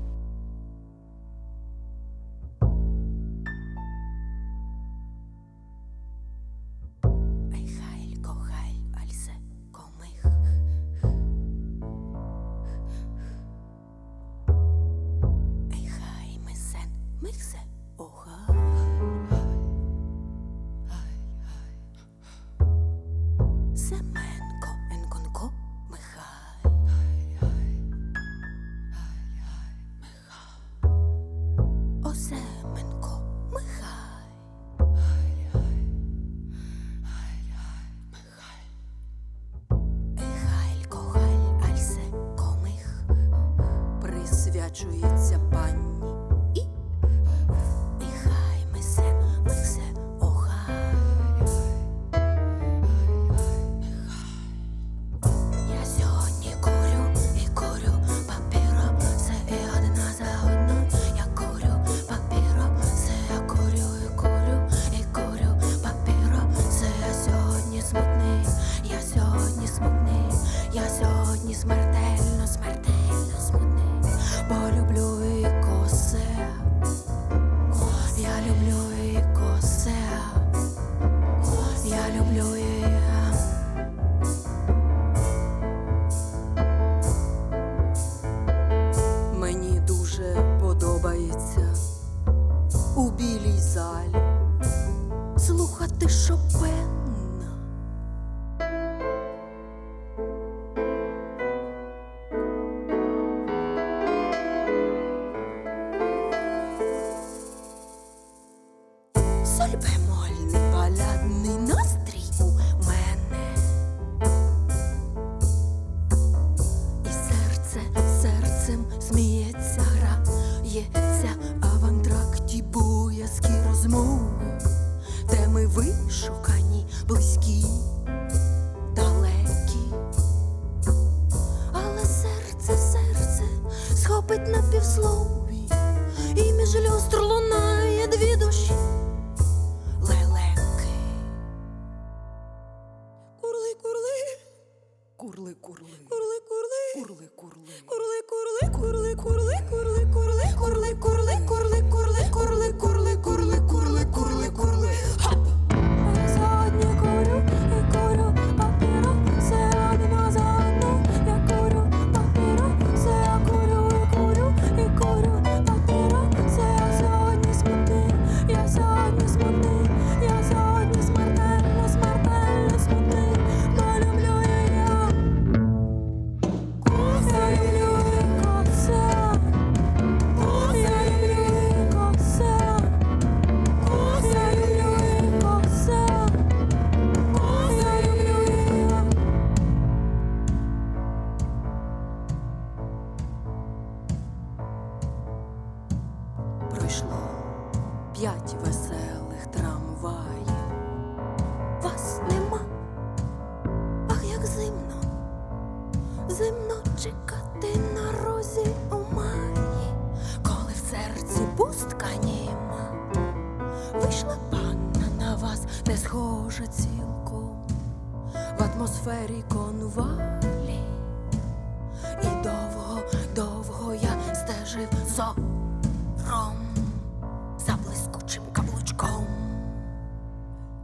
[228.03, 229.25] Escute-me, cabuludicão.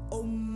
[0.10, 0.49] Om.